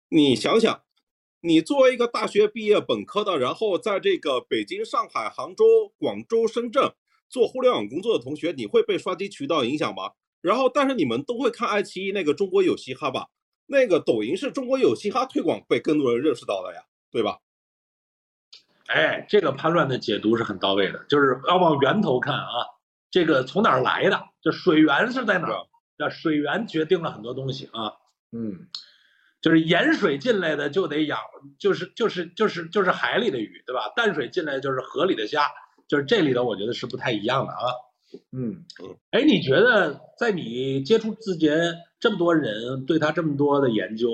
[0.09, 0.83] 你想想。
[1.41, 5.65] 你作为一个大学毕业本科的，然后在这个北京、上海、杭州、
[5.97, 6.93] 广州、深圳
[7.29, 10.11] 做互联网工作的同学，你会被刷机渠道影响吗？
[10.41, 13.29] 然后，但是你们都会看爱奇艺那个中国有嘻哈吧？
[13.67, 16.83] 那个抖音是中国有嘻哈推广被更多人认识到的呀，
[17.13, 17.39] 对吧？
[18.89, 22.67] 哎，这个叛乱的解读是很到位的，就是要往源头看啊，
[23.11, 24.21] 这个从哪儿来的？
[24.43, 25.67] 这水源是在哪儿？
[25.97, 27.93] 这水源决定了很多东西啊，
[28.33, 28.69] 嗯。
[29.41, 31.21] 就是盐水进来的就得养，
[31.61, 33.93] 就是就是就是就是海里的鱼，对吧？
[33.95, 35.47] 淡水进来就是河里的虾，
[35.87, 37.61] 就是这里头我觉得是不太一样的啊。
[38.33, 41.57] 嗯嗯，哎，你觉得在你接触字节
[42.01, 44.09] 这么多人，对他这么多的研究，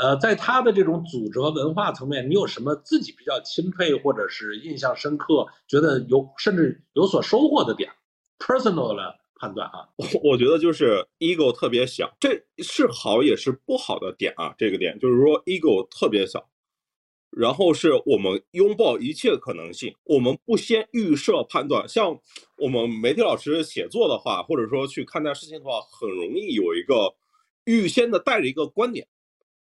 [0.00, 7.90] 呃，在他的这种组织和文化层面，你有什么自己比较钦佩或者是印象深刻，觉得有甚至有所收获的点
[8.38, 9.86] ？personal 的判断啊？
[10.24, 14.54] 我觉得就是 ego 特别小，这是好也是不好的点啊。
[14.56, 16.48] 这个点就是说 ego 特别小，
[17.30, 21.86] 然后是我们拥抱一切可能性，我们不先预设判断。
[21.86, 22.18] 像
[22.56, 27.14] 我们媒体老师写作的话，或者说去看待事情的话，很容易有一个
[27.64, 29.06] 预先的带着一个观点，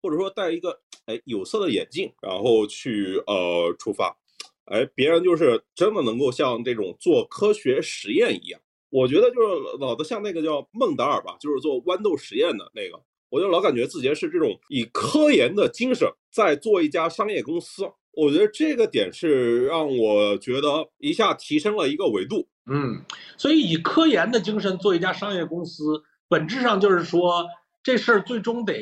[0.09, 4.16] 或者说戴一个哎有色的眼镜，然后去呃出发。
[4.64, 12.98] 哎，别人就是真的能够像这种做科学实验一样，我觉得就是老的像那个叫孟达尔吧，就是做豌豆实验的那个，
[13.28, 22.48] 我就老感觉自己是这种以科研的精神在做一家商业公司，我觉得这个点是让我觉得一下提升了一个维度。
[22.70, 23.02] 嗯，
[23.36, 27.46] 所以以科研的精神做一家商业公司，本质上就是说
[27.89, 28.74] 这事儿最终得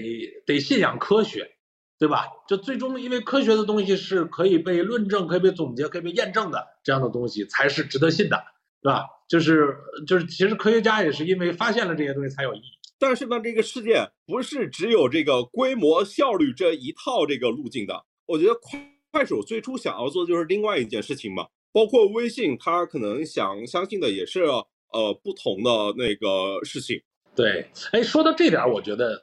[0.44, 1.52] 得信仰科学。
[1.98, 2.26] 对吧？
[2.46, 8.36] 就最终，因为科学的东西是可以被论证、可以被总结、可以被验证的，这样的东西才是值得信的，
[8.82, 9.06] 对吧？
[9.26, 9.74] 就是
[10.06, 12.78] 就是，其实科学家也是因为发现了这些东西才有意义。
[12.98, 18.04] 但是呢，这个世界不是只有这个规模、效率这一套这个路径的。
[18.26, 18.78] 我觉得快
[19.10, 27.00] 快手最初想要做的就是另外一件事情嘛，包括微信，他可能想相信的也是呃不同的那个事情。
[27.36, 29.22] 对，哎，说到这点，我觉得。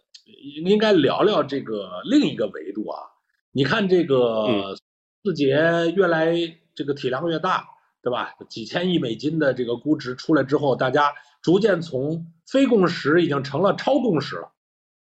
[0.66, 2.98] 应该聊聊这个另一个维度啊，
[3.52, 4.74] 你看这个
[5.22, 5.54] 字节
[5.96, 6.34] 越来
[6.74, 7.68] 这个体量越大，
[8.02, 8.34] 对吧？
[8.50, 14.54] 几千亿美金的这个估值出来之后，大家逐渐从非共识已经成了超共识了，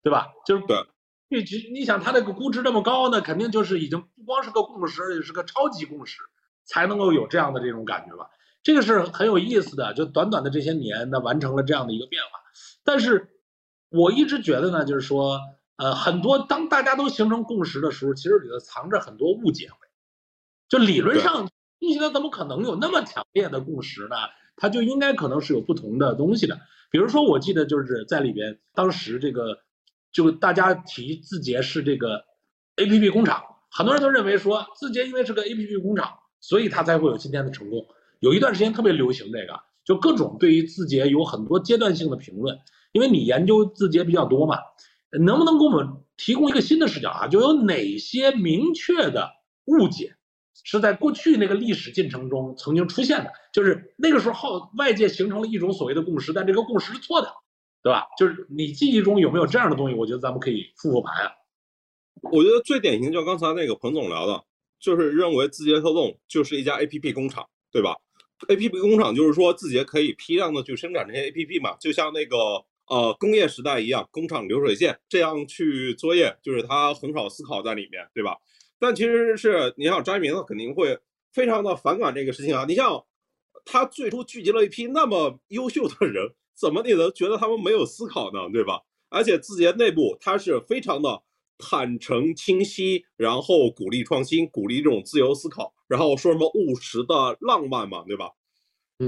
[0.03, 0.27] 对吧？
[0.45, 0.63] 就是
[1.29, 1.39] 你
[1.71, 6.17] 你想它这个估值这么高呢，肯定就是已经不光是个共识，也是个超级共识，
[6.65, 8.29] 才能够有这样的这种感觉吧？
[8.61, 12.39] 这个是很有意思的，就短短的这些年，那完成了这样的一个变化，
[12.83, 13.29] 但是。
[13.95, 15.39] 我一直觉得呢，就是说，
[15.75, 19.69] 呃，很多当大家都形成共识的时候，其实里头藏着很多误解。
[20.67, 24.15] 就理论上，你现在怎么可能有那么强烈的共识呢？
[24.55, 26.59] 它就应该可能是有不同的东西的。
[26.89, 29.59] 比如说，我记得就是在里边，当时这个
[30.11, 32.25] 就大家提字节是这个
[32.77, 37.85] A P P 工厂，很多人都认为说字节因为是个 A P P 工厂，所以它才会有今天的成功。
[38.19, 42.59] 有一段时间特别流行这个，就各种对于字节有很多阶段性的评论。
[42.91, 44.59] 因为你研究字节比较多嘛，
[45.19, 47.27] 能不能给我们提供一个新的视角啊？
[47.27, 49.31] 就有哪些明确的
[49.65, 50.15] 误解
[50.63, 53.31] 是在过去那个历史进程中曾经出现的？
[53.51, 57.33] 就是那个时候外界形成了一种所谓的共识，但这个共识是错的，
[57.81, 58.05] 对吧？
[58.15, 59.95] 就是你记忆中有没有这样的东西？
[59.95, 61.31] 我觉得咱们可以复复盘啊。
[62.31, 64.43] 我觉得最典型就刚才那个彭总聊的，
[64.79, 67.97] 就是认为字节跳动就是一家 APP 工厂，对吧
[68.47, 72.37] ？APP 工厂就是说字节可以批量的去生产这些 APP 嘛，就像那个。
[72.89, 78.35] 呃，工业时代一样，工厂流水线这样去作业，就是他很少思考在里面，对吧？
[78.77, 80.99] 但其实是你像张一鸣，他肯定会
[81.31, 82.65] 非常的反感这个事情啊。
[82.67, 83.01] 你像
[83.63, 88.49] 他最初聚集了一批那么优秀的人，怎么你能觉得他们没有思考呢？
[88.51, 88.81] 对吧？
[89.07, 91.23] 而且字节内部他是非常的
[91.65, 98.31] 坦诚清晰，然后鼓励创新，鼓励这种自由思考，然后说什么务实的浪漫嘛，对吧？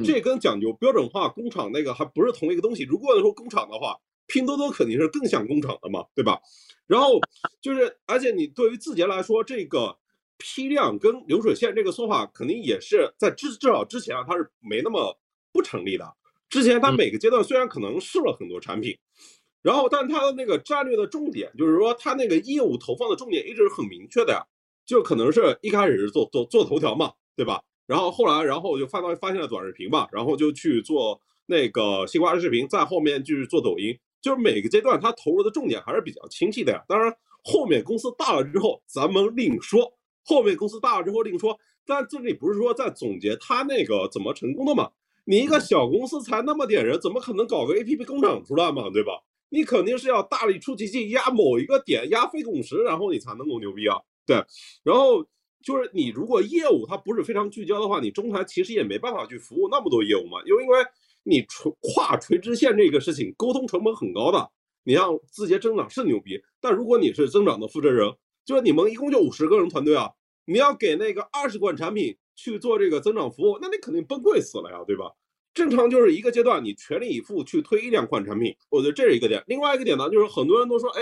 [0.06, 2.84] 这跟讲究标准化工厂那个还不是同一个东西。
[2.84, 3.98] 如果说工厂的话，
[4.28, 6.40] 拼多多肯定是更像工厂的嘛，对吧？
[6.88, 7.20] 然后
[7.62, 9.98] 就是，而且你对于字节来说，这个
[10.38, 15.18] 批量跟流水线这个说法，肯定也是在至至少之前啊，它是没那么
[15.52, 16.16] 不成立的。
[16.50, 18.98] 之前它每个阶段虽然可能试了很多产品，
[19.66, 24.46] 然后但他的那个战略的重点，就是说他那个业务投放的重点一直是很明确的呀，
[24.86, 27.64] 就可能是一开始是做做做头条嘛，对吧？
[27.88, 36.84] 然后后来，然后就发到发现了短视频嘛，然后就去做那个西瓜视频，在后面就是做抖音，就是每个阶段他投入的重点还是比较清晰的呀。
[36.88, 37.12] 当然，
[37.44, 39.92] 后面公司大了之后，咱们另说。
[40.24, 41.58] 后面公司大了之后另说。
[41.88, 44.92] 但这里不是说在总结他那个怎么成功的嘛？
[45.26, 48.92] 你一个小公司才那么点人，怎么可能搞个 APP 工厂出来嘛？
[48.94, 49.14] 对吧？
[49.56, 53.98] 你肯定是要大力出奇迹，压某一个点，压非共识，然后你才能够牛逼啊。
[54.28, 54.36] 对，
[54.84, 55.26] 然后。
[55.64, 60.78] 就是你如果业务它不是非常聚焦的话，你中台其实也没办法去服务那么多业务嘛，因为因为
[61.24, 64.52] 你垂跨垂直线这个事情沟通成本很高的。
[64.84, 68.08] 你像字节增长是牛逼，但如果你是增长的负责人，
[68.46, 70.12] 就是你们一共就五十个人团队啊，
[70.46, 75.12] 你要给那个二十款产品去做这个增长服务，那你肯定崩溃死了呀，对吧？
[75.56, 79.44] 正常就是一个阶段你全力以赴去推一两款产品，我觉得这是一个点。
[79.48, 81.02] 另外一个点呢，就是很多人都说，哎，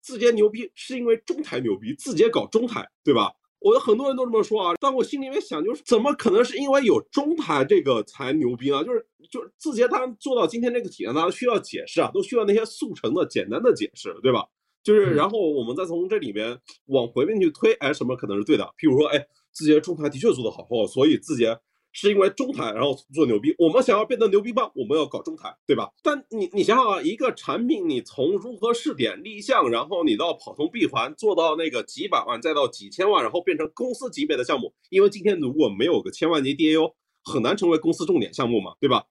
[0.00, 3.30] 字节牛逼是因为中台牛逼，字节搞中台，对吧？
[3.60, 8.82] 我的很多人都这么说啊，但我心里面想，就是怎么可能是因为有中台这个才牛逼呢？
[8.84, 14.46] 就是就是字节它做到今天这个体验，它需要解释啊，都需要那些速成的简单的解释，对吧？
[14.82, 18.64] 就是然后我们再从这里面往回面去推，哎，什么可能是对的？
[18.78, 21.58] 譬如说，哎，字节中台的确做得好，所以字节
[21.94, 23.54] 是因为中台然后做牛逼。
[23.56, 25.90] 我们想要变得牛逼吧，我们要搞中台，对吧？
[26.02, 34.74] 但你你想想啊，一个产品你从如何试点立项，然后你到跑通闭环，做到那个几百万，再到几千万，然后变成公司级别的项目。
[34.90, 36.92] 因为今天如果没有个千万级 DAU，
[37.22, 39.04] 很难成为公司重点项目嘛，对吧？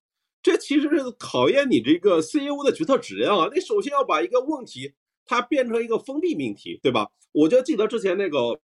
[0.44, 3.50] 这其实是考验你这个 CEO 的决策质量啊！
[3.56, 4.94] 你首先要把一个问题
[5.26, 7.08] 它变成一个封闭命题，对吧？
[7.32, 8.60] 我就记得之前那个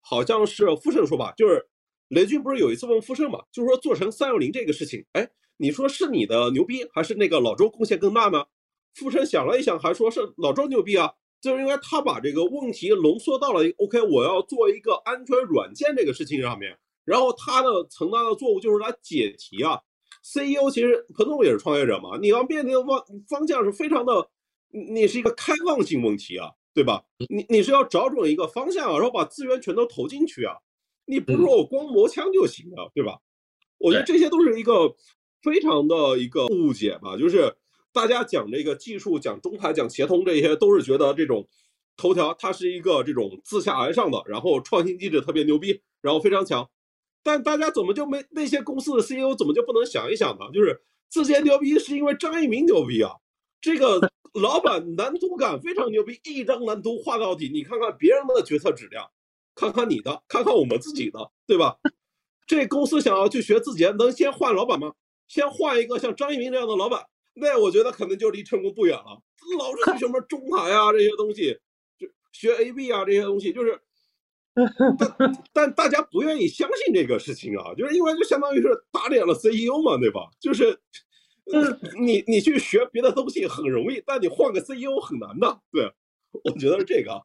[0.00, 1.64] 好像是富盛说吧，就是
[2.08, 8.44] 雷军不是有一次问傅盛嘛，就是说做成三六零这个事情，哎，你说是你的牛逼还是那个老周贡献更大呢？
[8.94, 19.80] 傅盛想了一想，还说是老周牛逼啊，就是因为他把这个问题浓缩到了 OK，我要做一个安全软件这个事情上面，然后他的承担的作务就是来解题啊。
[20.22, 24.30] CEO 其实彭总也是创业者嘛，你要面临的方方向是非常的，
[24.70, 27.04] 你是一个开放性问题啊，对吧？
[27.28, 30.54] 你你是要找准一个方向，然后把资源全都投进去啊，
[31.06, 33.18] 你不是说我光磨枪就行了，对吧？
[33.78, 34.94] 我觉得这些都是一个
[35.42, 37.54] 非常的一个误解吧，就是
[37.92, 41.46] 大家讲这个技术、讲中台、讲协同，这些都是觉得这种
[41.96, 46.68] 头条它是一个这种自下而上的，然后创新机制特别牛逼，然后非常强。
[47.22, 50.46] 但大家怎么就没那些公司的 CEO 怎么就不能想一想呢？
[50.52, 53.12] 就是字节牛逼是因为张一鸣牛逼啊，
[53.60, 54.00] 这个
[54.34, 57.48] 老板蓝图感非常牛逼，一张蓝图画到底。
[57.48, 59.08] 你看看别人的决策质量，
[59.54, 61.76] 看看你的，看看我们自己的，对吧？
[62.46, 64.92] 这公司想要去学字节，能先换老板吗？
[65.28, 69.22] 先换一个像张一鸣这样的老板，那我觉得可能就离成功不远了。
[69.58, 71.58] 老是学什么中台啊这些东西，
[71.98, 73.80] 就学 AB 啊这些东西，就是。
[75.18, 80.30] 但但大家不愿意相信这个事情啊，就是因为就相当于是打脸了 CEO 嘛，对吧？
[80.38, 80.78] 就是，
[81.52, 85.60] 嗯， 你你去学别的东西很容易，但你换个 CEO 很难的。
[85.72, 85.92] 对，
[86.44, 87.20] 我觉得是这个。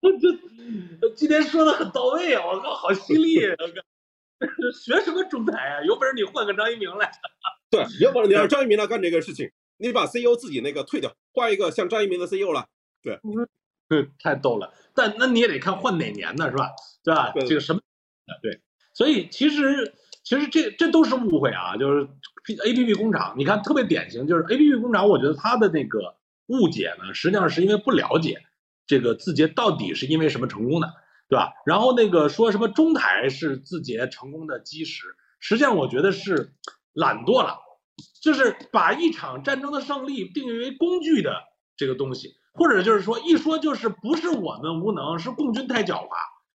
[1.00, 2.44] 这今天说的很到位啊！
[2.46, 3.44] 我靠，好犀利！
[3.46, 4.46] 我靠，
[4.84, 5.82] 学什么中台啊？
[5.84, 7.10] 有本事你换个张一鸣来。
[7.70, 12.66] 对，有本事你让张一鸣来干这个事情，你把 CEO 自己那个退掉，换一个像张一鸣的 CEO 了。
[13.02, 13.18] 对。
[13.90, 16.68] 嗯，太逗了，但那你也得看换哪年的是吧？
[17.02, 17.32] 对吧？
[17.46, 17.80] 这个什么？
[18.42, 18.60] 对，
[18.92, 22.06] 所以其实其实这这都是误会啊，就是
[22.66, 26.14] A P P 工厂，你看特别典型，就是 A P P 工厂，我觉得他的那个
[26.48, 28.38] 误解呢，实际上是因为不了解
[28.88, 30.92] 这个字节到底是因为什么成功的，
[31.28, 31.52] 对吧？
[31.64, 36.54] 然后那个说什么中台是字节成功的基石，实际上我觉得是
[36.92, 37.58] 懒惰了，
[38.20, 41.32] 就是把一场战争的胜利定义为工具的
[41.76, 42.34] 这个东西。
[42.54, 46.08] 或者就是说，一说就是不是我们无能，是共军太狡猾，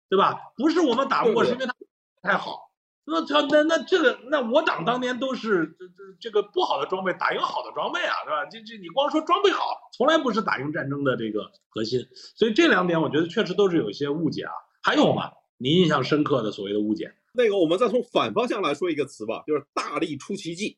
[0.10, 0.38] 对吧？
[0.58, 1.74] 不是我们打不过，是因为他
[2.22, 2.63] 太好。
[3.06, 8.46] 那他那那这个，那我党当年都是这这这个不好的装备打赢好的装备啊，是吧？
[8.46, 12.00] 这这你光说装备好，从来不是打赢战争的这个核心。
[12.36, 14.52] 所以这两点，我觉得确实都是有一些误解啊。
[14.82, 15.32] 还有吗？
[15.58, 17.14] 你印象深刻的所谓的误解？
[17.34, 20.78] 那个，我们再从反方向来说一个词吧，就是大力出奇迹，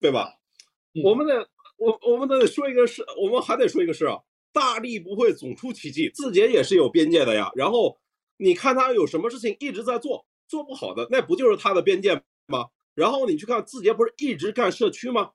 [0.00, 0.34] 对吧？
[1.04, 4.16] 我们得我我们得说一个事，我们还得说一个事啊。
[4.52, 7.50] 大力不会总出奇迹，字节也是有边界的呀。
[7.54, 7.98] 然后
[8.38, 12.14] 你看他有什么事情一直在做，做不好的那不就是他的边界
[12.46, 12.66] 吗？
[12.94, 15.30] 然后你去看字节不是一直干社区吗？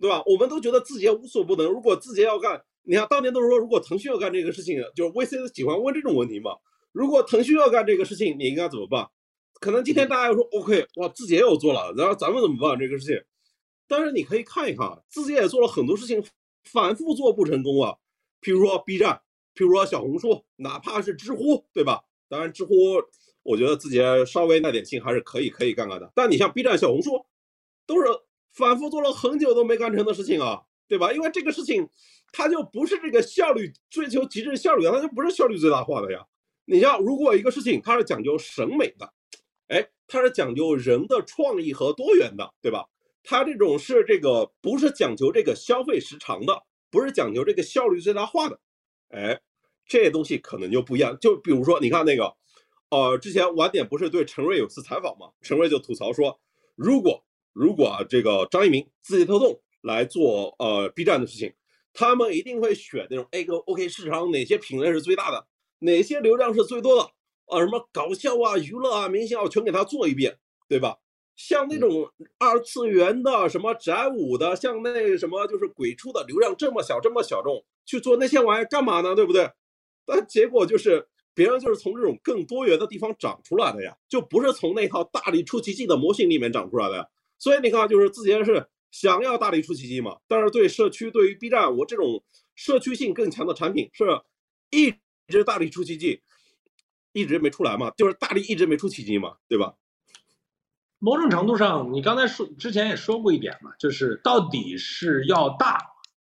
[0.00, 0.22] 对吧？
[0.26, 1.66] 我们都觉得字节无所不能。
[1.66, 6.50] 如果字节要干，你看当年都是说，如果腾讯要干这个事情，就是 VC 喜欢问这种问题嘛。
[6.92, 9.08] 如果腾讯要干这个事情，你应该怎么办？
[9.60, 13.22] 可能今天大家说 OK，哇，字节又做了，然后咱们怎么办这个事情？
[13.88, 16.22] 但是你可以看一看，字节也做了很多事情，
[16.64, 17.94] 反复做不成功啊。
[18.42, 19.22] 譬如说 B 站，
[19.54, 22.02] 譬如说小红书，哪怕是知乎，对吧？
[22.28, 22.74] 当然，知乎
[23.46, 26.10] 我觉得自己稍微那点劲还是可以可以干干的。
[26.14, 27.24] 但你像 B 站、小红书，
[27.86, 28.06] 都是
[28.52, 31.12] 反复做了很久都没干成的事情啊，对吧？
[31.12, 31.88] 因为这个事情，
[32.32, 36.26] 它就不是这个效率追求极致效率啊，它就不是效率最大化的呀。
[36.64, 39.12] 你像如果一个事情它是讲究审美的，
[39.68, 42.84] 哎，它是讲究人的创意和多元的，对吧？
[43.22, 46.62] 它这种是这个不是讲究这个消费时长的。
[46.88, 48.58] 不是讲究这个效率最大化的，
[49.08, 49.38] 哎，
[49.86, 51.18] 这东西可能就不一样。
[51.20, 52.32] 就比如说，你看那个，
[52.90, 55.30] 呃，之前晚点不是对陈瑞有次采访嘛？
[55.42, 56.38] 陈瑞就吐槽说，
[56.74, 61.52] 如果如果这个张一鸣字节跳动来做呃 B 站的事情，
[61.92, 65.46] 他们一定会选那种 A 个 OK 市场哪些品类是最大的，
[65.80, 67.02] 哪些流量是最多的，
[67.46, 70.38] 啊，什么搞笑啊、娱乐啊、明星啊，全给他做一遍，
[70.68, 70.98] 对吧？
[71.34, 79.14] 像那种二次元的什么宅舞的，像那什么就是鬼畜的流量这么小这么小众，去做那些玩意干嘛呢？
[79.14, 79.50] 对不对？
[80.06, 87.06] 但结果就是别人就是从这种更多元的地方长出来的呀，就不是从那套大力出奇迹的模型里面长出来的呀。
[87.38, 94.04] 所以你看，就是自己是想要大力出奇迹嘛，但是对社区对于 B 站我这种社区性更强的产品，是
[94.70, 94.94] 一
[95.28, 96.22] 直大力出奇迹，
[97.12, 99.74] 一直没出来嘛，就是大力一直没出奇迹嘛，对吧？
[100.98, 105.78] 某种程度上，你刚才说之前也说过一点嘛，就是到底是要大，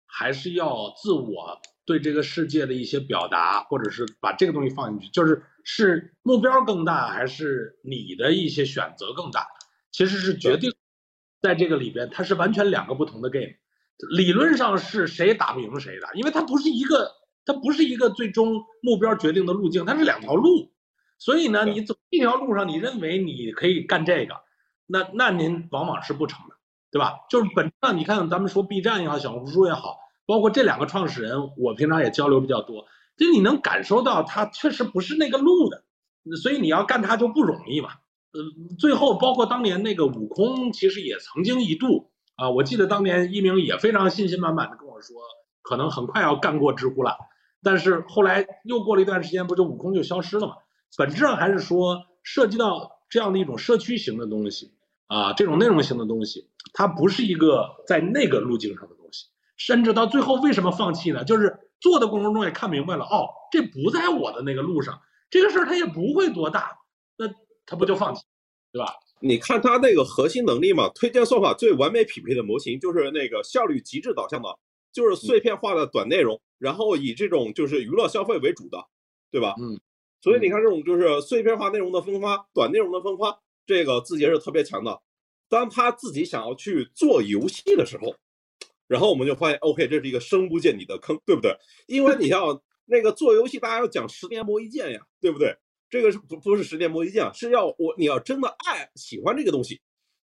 [0.05, 9.47] 还是要自我对这个世界的一些表达，或者是把这个东西放进去，就是是目标更大，还是你的一些选择更大？
[9.91, 10.73] 其实是决定
[11.41, 13.53] 在这个里边，它是完全两个不同的 game。
[14.15, 17.11] 理论上是谁打不赢谁的，因为它不是一个，
[17.45, 20.73] 它不是一个最终目标决定的路径，它是两条路。
[21.19, 24.35] 所以呢，你走一条路上，你认为你可以干这个，
[24.87, 26.55] 那那您往往是不成的，
[26.91, 27.19] 对吧？
[27.29, 32.85] 就是本质上，你看咱们说 B 站也好，小红书也好，包括这两个创始人，我平常也交流比较多，
[33.17, 35.83] 就你能感受到他确实不是那个路的，
[36.37, 37.89] 所以你要干他就不容易嘛。
[38.33, 38.41] 呃，
[38.79, 45.15] 最后包括当年那个悟空，其实也曾经一度啊，我记得当年一鸣也非常信心满满的跟我说，
[45.61, 47.17] 可能很快要干过知乎了，
[47.61, 50.53] 但是后来又过了一段时间，不就悟空就消失了嘛？
[50.97, 54.71] 本质上还是说涉及到这样的一种社区型的东西
[55.07, 59.02] 啊，这种内容型的东西，它不是一个在那个路径上的东西，
[59.57, 61.23] 甚至到最后为什么放弃呢？
[61.23, 64.99] 就是做的过程中也看明白了，哦，这不在我的那个路上，
[65.29, 66.71] 这个事儿它也不会多大，
[67.17, 67.27] 那
[67.65, 68.23] 他不就放弃，
[68.71, 68.93] 对吧？
[69.19, 74.49] 你看它那个核心能力嘛，推荐算法最完美匹配的模型就是那个效率极致导向的，
[74.91, 78.77] 就是碎片化的短内容，然后以这种就是娱乐消费为主的，
[79.31, 79.55] 对吧？
[79.59, 79.79] 嗯。
[80.21, 85.01] 所以你看，这种就是碎片化内容的分发、短内容的分发，这个字节是特别强的。
[85.49, 88.15] 当他自己想要去做游戏的时候，
[88.87, 91.57] 然后我们就发现，OK，这是一个深不见底的坑，对不对？
[91.87, 95.55] 因为你要 那个做游戏，大家要讲十年磨一剑呀，对不对？
[95.89, 99.81] 这个是不不是十年磨一剑，是要我你要真的爱喜欢这个东西，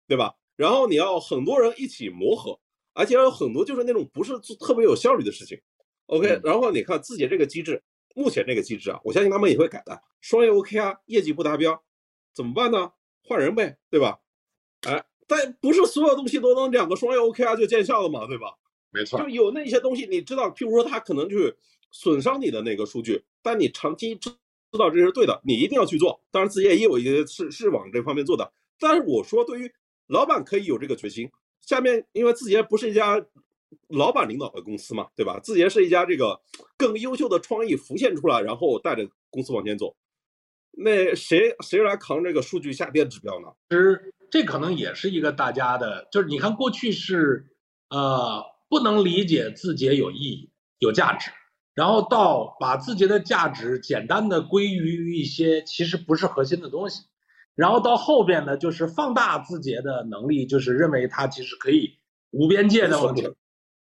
[0.08, 0.34] 对吧？
[0.56, 2.60] 然后你要很多人一起磨合，
[2.94, 5.60] 而且有很多就是那种不是特别有效率的事情。
[6.08, 7.82] OK，然后你看字节这个机制。
[8.16, 10.02] 目前这个机制啊，我相信他们也会改的。
[10.20, 11.82] 双业 OK 啊，业绩不达标
[12.34, 12.92] 怎么办呢？
[13.24, 14.20] 换人呗，对吧？
[14.82, 18.48] 哎，但不是所有东西都能两个双业 OK 啊就见效了嘛，对吧？
[18.92, 21.54] 没错，就有那些东西你知道，譬如说它可能去
[21.92, 24.32] 损伤你的那个数据，但你长期知
[24.72, 26.20] 知道这是对的，你一定要去做。
[26.32, 28.52] 当然，字节也有一些是是往这方面做的。
[28.80, 29.72] 但是我说，对于
[30.08, 31.30] 老板可以有这个决心。
[31.62, 33.24] 下面因为字节不是一家。
[33.90, 35.40] 老板领导的公司嘛，对吧？
[35.44, 36.42] 字节是一家这个
[36.76, 39.96] 更优秀的创意浮现出来，然后带着公司往前走。
[40.72, 43.48] 那谁谁来扛这个数据下跌指标呢？
[43.70, 47.48] 其实这可能也是一个大家的，就是你看过去是
[47.90, 51.32] 呃不能理解字节有意义、有价值，
[51.76, 57.04] 然后到把字节的价值简单的归于一些其实不是核心的东西，
[57.56, 61.98] 然后到后边呢就是放大字节的能力，就是认为它其实可以
[62.32, 63.30] 无边界的往前。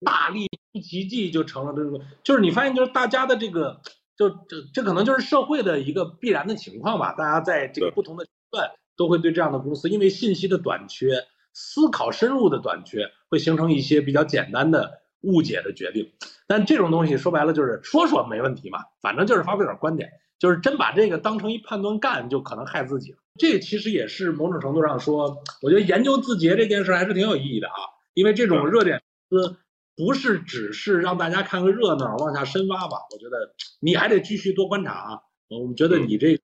[0.05, 0.47] 大力
[0.83, 3.81] 奇迹就成了这个，就是你发现，就是大家的这个，
[4.17, 7.15] 就这这可能就是社会的一个必然的情况吧。
[7.19, 16.13] 大家在这个不同的阶段都会对这样的公司，因为信息的短缺、思考深入的短缺，会形成一些比较简单的误解的决定。
[16.47, 23.19] 但这种东西说白了就是说说没问题嘛，反正就是发表点观点，就是真把这个当成一判断干，就可能害自己了。
[23.37, 27.75] 这其实也是某种程度上说，我觉得研究字节这件事还是挺有意义的啊，
[28.15, 29.57] 因为这种热点公司。
[29.97, 32.97] 不是只是让大家看个热闹，往下深挖吧？
[33.13, 35.21] 我觉得你还得继续多观察啊。
[35.49, 36.37] 我们觉得你这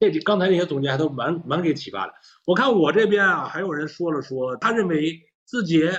[0.00, 2.14] 这刚才那些总结还都蛮蛮给启发的。
[2.46, 5.92] 我看我这边啊，还有人说了说，他认为字节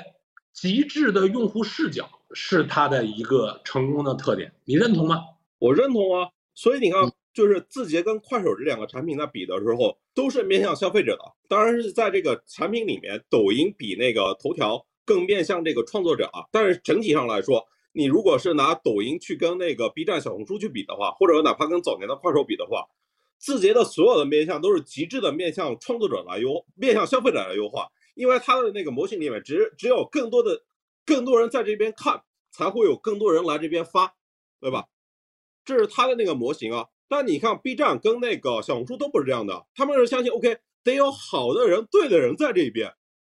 [0.51, 5.21] 极致的用户视角是他的一个成功的特点，你认同吗？
[5.59, 6.29] 我认同啊。
[6.55, 11.23] 所以你看，就是字节跟快手这两个产品在比的时候，都是面向消费者的。
[11.47, 14.85] 当然是在这个产品里面，抖音比那个头条。
[15.05, 22.85] 更面向这个创作者啊，但是整体上来说，你如果是拿抖音去跟那个 B 站、小红书去比的话，或者哪怕跟早年的快手比的话，
[23.37, 30.63] 字节的所有的面向都是极致的面向创作者来优，面向消费者来优化，因为它的那个模型里面只只有更多的
[31.05, 34.15] 更多人在这边看，才会有更多人来这边发，
[34.59, 34.85] 对吧？
[35.63, 36.87] 这是它的那个模型啊。
[37.07, 42.91] 但你看 B 站跟那个小红书都不是这样的，他们是相信 OK 得有好的人、对的人在这边。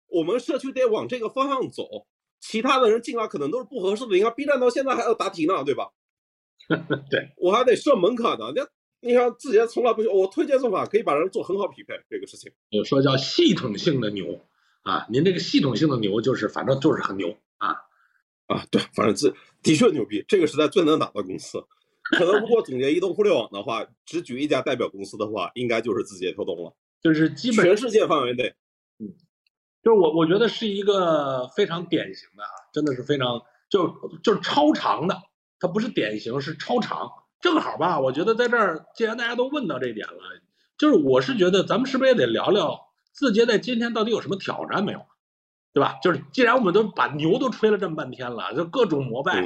[0.08, 2.08] 我们社区得往这个方向走，
[2.40, 4.16] 其他的人进来可能都是不合适的。
[4.16, 5.90] 你看 B 站到现在还要答题呢，对吧？
[7.10, 8.52] 对我还得设门槛呢。
[8.56, 8.68] 那
[9.00, 12.52] 你看字节从来不我推荐算法可以把人做很好匹配这个事情。
[12.70, 14.40] 有说叫系统性的牛
[14.84, 17.76] 啊，您这个系统性的牛就是反正就是很牛啊
[18.48, 21.64] 啊，对，反正字的确牛逼，这个时代最能打的公司。
[22.04, 28.54] 可能如果总结移动互联网的话，只举一家代表公司的话，应该就是字节跳动了，就是基本全世界范围内，
[29.00, 29.14] 嗯。
[29.88, 33.88] 就是我，我觉得是一个非常典型的啊，真的是非常就
[34.22, 35.16] 就是超长的，
[35.62, 37.10] 它不是典型，是超长。
[37.40, 40.42] 正好吧，我觉得在这儿，既然大家都问到这点了，
[40.78, 45.06] 就是我是觉得咱们是不是也得聊聊字节在今天到底有什么挑战没有？
[45.72, 46.00] 对吧？
[46.04, 49.40] 就是既然我们都把牛都吹了这么半天了，就各种膜拜，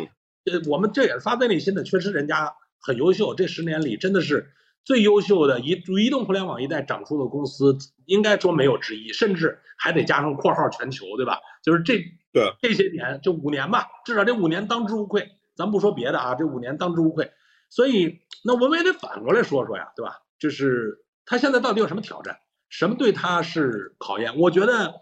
[0.45, 4.51] 呃，我们这也是发自内心的，确实人家很优秀，这十年里真的是
[4.83, 11.39] 最优秀的移移动互联网一代长出的公司，应该说没有之一，甚至还得加上括号全球，对吧？
[11.63, 11.99] 就是这
[12.31, 15.31] 对这些年就五年吧，至少这五年当之无愧。
[15.55, 17.31] 咱不说别的啊，这五年当之无愧。
[17.69, 20.21] 所以那我们也得反过来说说呀，对吧？
[20.39, 22.37] 就是他现在到底有什么挑战？
[22.69, 24.37] 什么对他是考验？
[24.37, 24.93] 我觉得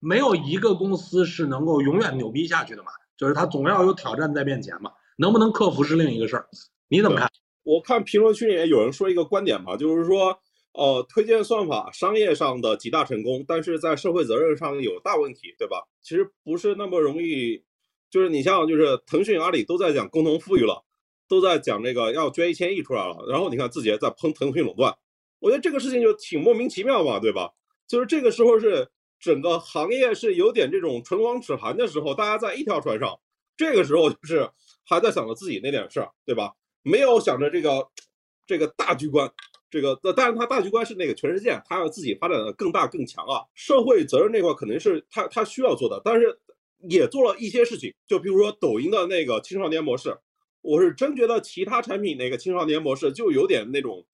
[0.00, 4.92] 没有一个公司是能够永远牛逼下去的嘛，就是他总要有挑战在面前嘛。
[5.16, 6.48] 能不能克服是另一个事儿。
[6.88, 7.30] 你怎么看？
[7.68, 10.40] 我看评论区里面有人说一个观点嘛，就是说，
[10.72, 15.86] 呃，推荐算法商业上的极大成功，但是在社会责任上有大问题，对吧？
[16.00, 17.62] 其实不是那么容易，
[18.10, 20.82] 就是你像就是腾讯、阿里都在讲共同富裕了。
[21.28, 24.96] 都在讲这个要捐一千亿出来了，然后你看字节在喷腾讯垄断，
[25.40, 27.50] 我觉得这个事情就挺莫名其妙嘛，对吧？
[27.86, 28.88] 就是这个时候是
[29.20, 33.20] 整个行业是有点这种唇亡齿寒的时候，大家在一条船上，
[33.58, 34.48] 这个时候就是
[34.86, 36.54] 还在想着自己那点事儿，对吧？
[36.88, 37.86] 没有想着这个
[38.46, 39.30] 这个大局观，
[39.70, 43.44] 这个那当然他大局观是那个全世界，他要自己发展的更大更强啊。
[43.54, 46.38] 社会责任那块肯定是他他需要做的，但是
[46.88, 50.16] 也做了一些事情，就比如说抖音的那个青少年模式。
[50.60, 54.04] 我是真觉得其他产品那个青少年模式就有点那种，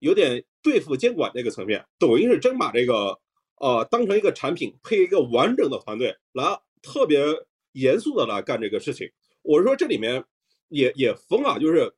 [0.00, 1.84] 有点对付监管那个层面。
[1.98, 3.18] 抖音是真把这个
[3.58, 7.24] 呃当成一个产品，配一个完整的团队来特别
[7.72, 9.10] 严肃的来干这个事情。
[9.40, 10.22] 我是说这里面
[10.68, 11.90] 也也疯啊，就是，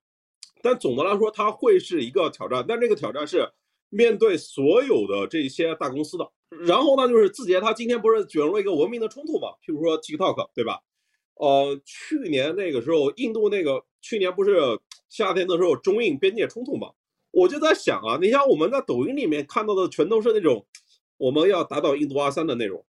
[0.62, 3.50] 但总的来说它会是一个挑战，但这个挑战是
[3.88, 6.30] 面对所有的这些大公司的。
[6.66, 9.48] 然后呢，就是字节它今天不是卷入了一个文明的冲突嘛？
[9.64, 10.80] 譬如说 TikTok，对吧？
[11.34, 14.78] 呃，去年那个时候，印度那个去年不是
[15.08, 16.90] 夏天的时候中印边界冲突嘛？
[17.30, 20.66] 我就在想啊，你像我们在抖音里面看到的全都是那种
[21.16, 22.84] 我们要打倒印度阿三的内容，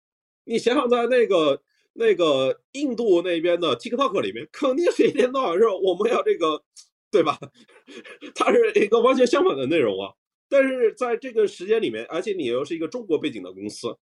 [0.45, 1.61] 你想想在那个
[1.93, 6.63] 那个印度那边的 TikTok 里面，肯定是一天到晚是我们要这个，
[7.11, 7.37] 对吧？
[8.35, 10.13] 它是一个完全相反的内容啊。
[10.49, 13.97] 但是在这个时间里面，而且你又是一个中国背景的公司，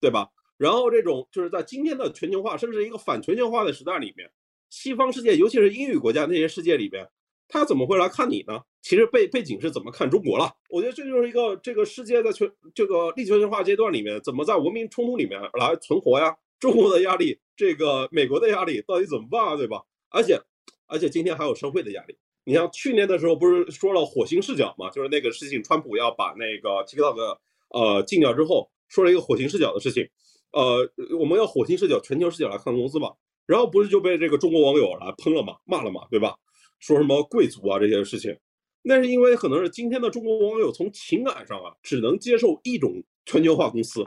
[0.00, 0.28] 对吧？
[0.56, 4.30] 然后这种就是在今天的全球化，甚至一个反全球化的时代里面，
[4.70, 7.06] 西方世界，尤其是英语国家那些世界里边，
[7.48, 8.60] 他怎么会来看你呢？
[8.82, 10.50] 其实背背景是怎么看中国了？
[10.70, 16.36] 我觉得这就是一个这个世界在全这个地球化阶段里面，怎么在文明冲突里面来存活呀？
[16.58, 19.56] 中国的压力，这个美国的压力到底怎么办啊？
[19.56, 19.82] 对吧？
[20.10, 20.40] 而且
[20.86, 22.16] 而且今天还有社会的压力。
[22.50, 24.90] 你像去年的时候不是说了火星视角嘛？
[24.90, 30.04] 就是那个事情，川普要把那个 TikTok 呃禁掉之后，说了一个火星视角的事情。
[30.50, 30.84] 呃，
[31.16, 33.12] 我们要火星视角、全球视角来看公司嘛，
[33.46, 36.34] 然后不是就被这个中国网友来喷了嘛、骂了嘛，对吧？
[36.80, 38.36] 说什么贵族啊这些事情，
[38.82, 44.04] 那是因为可能是今天的中国网友从情感上啊，只能接受一种全球化公司，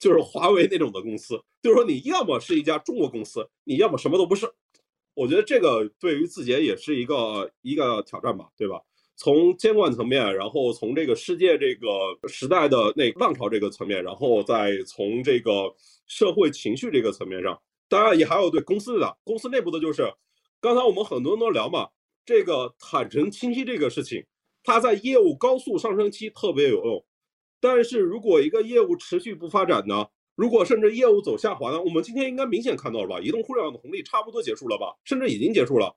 [0.00, 4.52] 就是华为那种的公司，就是说你要么是一家中国公司，你要么什么都不是。
[5.14, 8.80] 我觉得这个对于字节也是一个一个挑战吧，对吧？
[9.16, 11.88] 从监管层面，然后从这个世界这个
[12.28, 15.72] 时代的那浪潮这个层面，然后再从这个
[16.08, 17.56] 社会情绪这个层面上，
[17.88, 20.12] 当然也还有对公司的公司内部的，就是
[20.60, 21.88] 刚才我们很多人都聊嘛，
[22.26, 24.24] 这个坦诚清晰这个事情，
[24.64, 27.04] 它在业务高速上升期特别有用，
[27.60, 35.94] 但是如果一个业务持续不发展呢，如果甚至业务走下滑呢，我们今天应该明显看到了吧，移动互联网的红利差不多结束了吧，甚至已经结束了。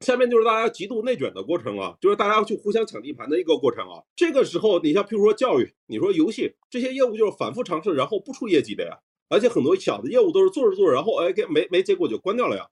[0.00, 4.02] 下面就是大家极度内卷的过程啊，就是大家去互相抢地盘的一个过程啊。
[4.16, 8.98] 这个时候，你像譬如说教育，你说游戏这些业务就是反复尝试，然后不出业绩的呀。
[9.28, 12.68] 而且很多小的业务都是做着做着，然后哎给，没没结果就关掉了呀。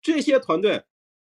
[0.00, 0.84] 这些团队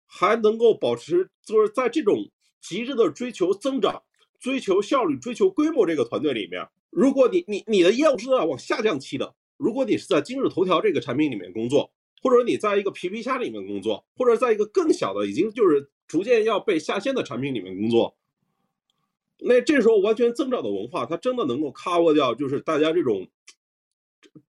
[0.07, 2.31] 还能够保持，就是在这种
[2.63, 4.03] 极致的追求增长、
[4.41, 11.91] 追求效率、追求规模这个团队里面，如果你你你的业务是在往下降期的，如果你是在今日头条这个产品里面工作。
[12.23, 18.17] 或者你在一个皮皮虾里面工作，或者在一个更小的、已经就是逐渐要被下线的产品里面工作，
[19.41, 23.29] 那这时候完全增长的文化，它真的能够 cover 掉就是大家这种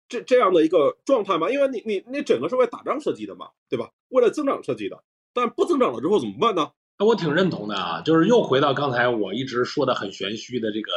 [0.09, 1.49] 这这样的一个状态吗？
[1.49, 3.93] 因为你你你整个是为打仗设计的嘛，对吧？
[4.09, 6.73] 为了增长设计的，但不增长了之后怎么办呢？
[6.99, 10.91] 那我挺认同的啊，就是又回到刚才我一直说的很玄虚的这个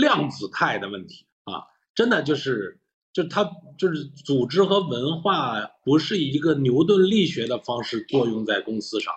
[0.00, 2.80] 量子态的问题啊，真的就是。
[3.10, 9.12] 就它就是组织和文化不是以一个牛顿力学的方式作用在公司上，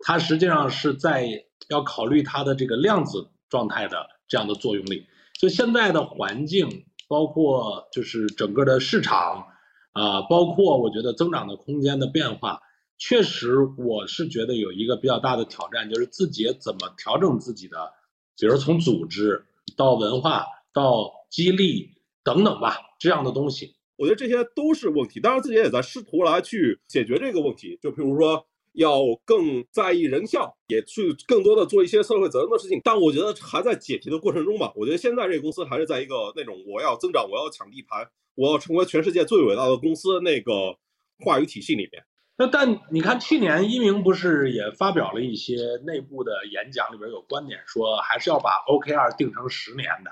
[0.00, 5.06] 它实际上是在要考虑它的这个量子状态的这样的作用力。
[5.40, 9.46] 就现在的环境，包括就是整个的市场，
[9.92, 12.60] 啊，包括我觉得增长的空间的变化，
[12.98, 17.92] 确实我是觉得有一个比较大的挑战，就是字节怎么调整自己的，
[18.36, 19.46] 比如从组织
[19.76, 21.90] 到文化到激励。
[22.24, 23.74] 等等吧，这样的东西。
[23.96, 27.76] 我觉得这些都是问题，当然自己也在试图来去解决这个问题。
[27.82, 32.80] 就比如说，要更在意人效，也去更多的做一些社会责任的事情。
[32.84, 34.72] 但我觉得还在解题的过程中吧。
[34.76, 40.76] 我觉得现在这个公司还是在一个那种我要增长，我要抢地盘，我要成为全世界最伟大的公司那个
[41.24, 42.04] 话语体系里面。
[42.36, 50.10] 那但你看，去年一鸣不是也发表了一些内部的演讲，里边有观点说，还是要把 OKR 定成十年的，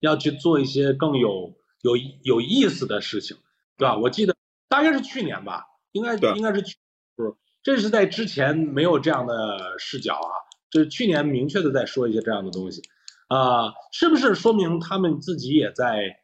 [0.00, 1.54] 要去做一些更有。
[1.82, 3.36] 有有意思的事情，
[3.76, 3.96] 对吧？
[3.96, 4.36] 我记得
[4.68, 6.76] 大概是去年吧，应该应该是去，
[7.16, 7.34] 不是，
[7.64, 10.30] 这是在之前没有这样的视角啊，
[10.70, 12.82] 就是去年明确的在说一些这样的东西，
[13.26, 16.20] 啊，是不是说明他们自己也在，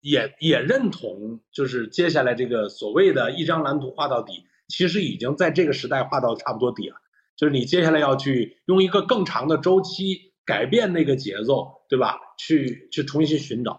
[0.00, 6.96] 也也认同，就是接下来这个所谓的一张蓝图画到底，其实已经在这个时代画到差不多底了，
[7.36, 12.18] 就是你接下来要去用一个更长的周期改变那个节奏，对吧？
[12.38, 13.78] 去去重新寻找。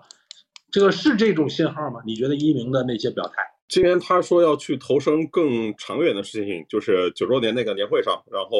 [0.71, 1.99] 这个是这种信号吗？
[2.05, 3.33] 你觉得一鸣的那些表态？
[3.67, 8.57] 今天他说要去投身更长远的事情，就是九周年那个年会上，然后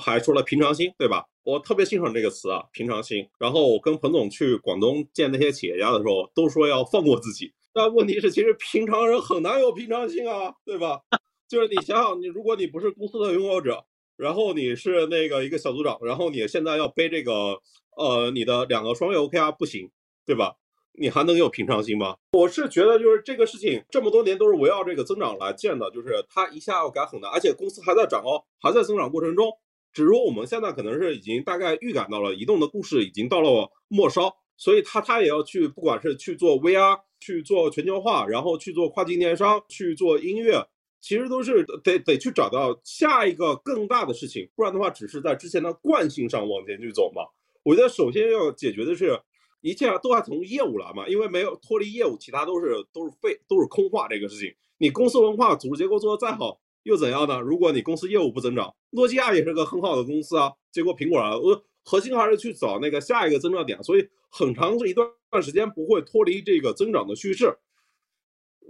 [0.00, 1.24] 还说了平常心，对吧？
[1.42, 3.26] 我特别欣赏这个词啊，平常心。
[3.38, 7.52] 然后我跟彭总去广东见那些企业家的时候，都说要放过自己。
[7.72, 11.00] 但问题是，其实平常人很难有平常心啊，对吧？
[11.48, 13.84] 就是你想想，你如果你不是公司的拥有者，
[14.16, 17.60] 然后你是那个一个小组长，然后你现在要背这个
[17.96, 19.90] 呃你的两个双月 OKR 不行，
[20.26, 20.56] 对吧？
[21.00, 22.16] 你还能有平常心吗？
[22.32, 29.50] 我是觉得，就是这个事情这么多年都是围绕这个增长来建的，就是它一下要改很难，而且公司还在涨哦，还在增长过程中。
[29.92, 40.66] 只是说我们现在可能是已经大概预感到了移动的故事已经到了末梢，所以他他也要去，不管是去做 VR，去做全球化，然后去做跨境电商，去做音乐，
[41.00, 47.22] 其实都是得得去找到下一个更大的事情，不然的话只是在之前的惯性上往前去走嘛。
[47.62, 49.20] 我觉得首先要解决的是。
[49.60, 54.06] 一切都还从业务来嘛，因为没有脱离业务，其他都是都是废，都是空话。
[54.06, 57.40] 这个事情，你公司文化、组织结构做的再好，又怎样呢？
[57.40, 60.52] 如果你公司业务不增长，诺基亚也是个很好的公司啊。
[60.70, 65.10] 结果苹果啊，呃核心还是去找那个下一个增长点，所以很长这一段
[65.42, 67.52] 时间不会脱离这个增长的叙事。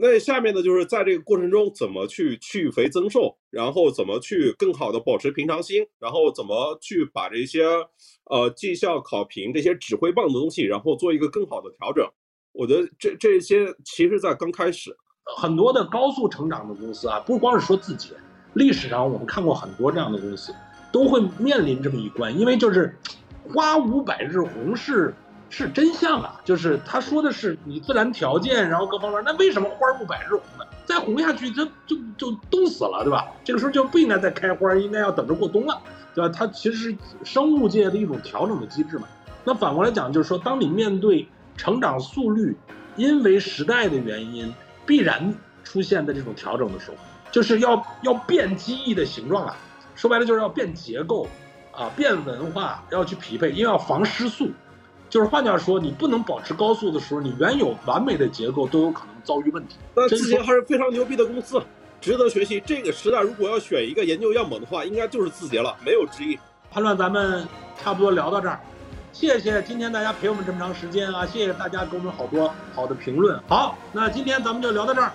[0.01, 7.65] 那下面呢，就是在这个过程中怎么去去肥增瘦，然后怎么去更好的保持平常心，然后怎么去把这些
[8.31, 12.09] 呃绩效考评这些指挥棒的东西，然后做一个更好的调整。
[12.53, 14.97] 我觉得这这些其实在刚开始，
[15.37, 18.11] 很多的高速成长的公司啊，不光是说自己，
[18.55, 20.55] 历史上我们看过很多这样的公司，
[20.93, 22.97] 都会面临这么一关，因为就是
[23.53, 25.13] 花无百日红是。
[25.51, 30.65] 是真相啊，就是他说的是你自然条件，然后各方面，那为什么花不百日红呢？
[30.85, 33.29] 再红下去，它就就冻死了，对吧？
[33.45, 35.81] 这个时候就不应该再开花，应该要等着过冬了，
[36.15, 36.35] 对吧？
[36.35, 39.07] 它其实是生物界的一种调整的机制嘛。
[39.45, 41.27] 那反过来讲，就是说，当你面对
[41.57, 42.57] 成长速率
[42.97, 44.53] 因为时代的原因
[44.85, 45.35] 必然
[45.65, 46.97] 出现的这种调整的时候，
[47.31, 49.57] 就是要要变机翼的形状啊，
[49.95, 51.27] 说白了就是要变结构
[51.73, 54.51] 啊，变文化，要去匹配，因为要防失速。
[55.11, 59.77] 就是换句话说，你不能保持高速的时候，你原有完美的结构都有可能遭遇问题。
[59.95, 61.61] 但字节还是非常牛逼的公司，
[62.01, 62.63] 值得学习。
[62.67, 66.39] 这个时代如果要选一个研究样本的话，应该就是字节了，没有之一。
[66.71, 67.49] 判断咱们
[67.83, 68.61] 差不多聊到这儿，
[69.13, 71.25] 谢谢今天大家陪我们这么长时间啊！
[71.25, 73.41] 谢谢大家给我们好多好的评论。
[73.49, 75.11] 好，那今天咱们就聊到这儿。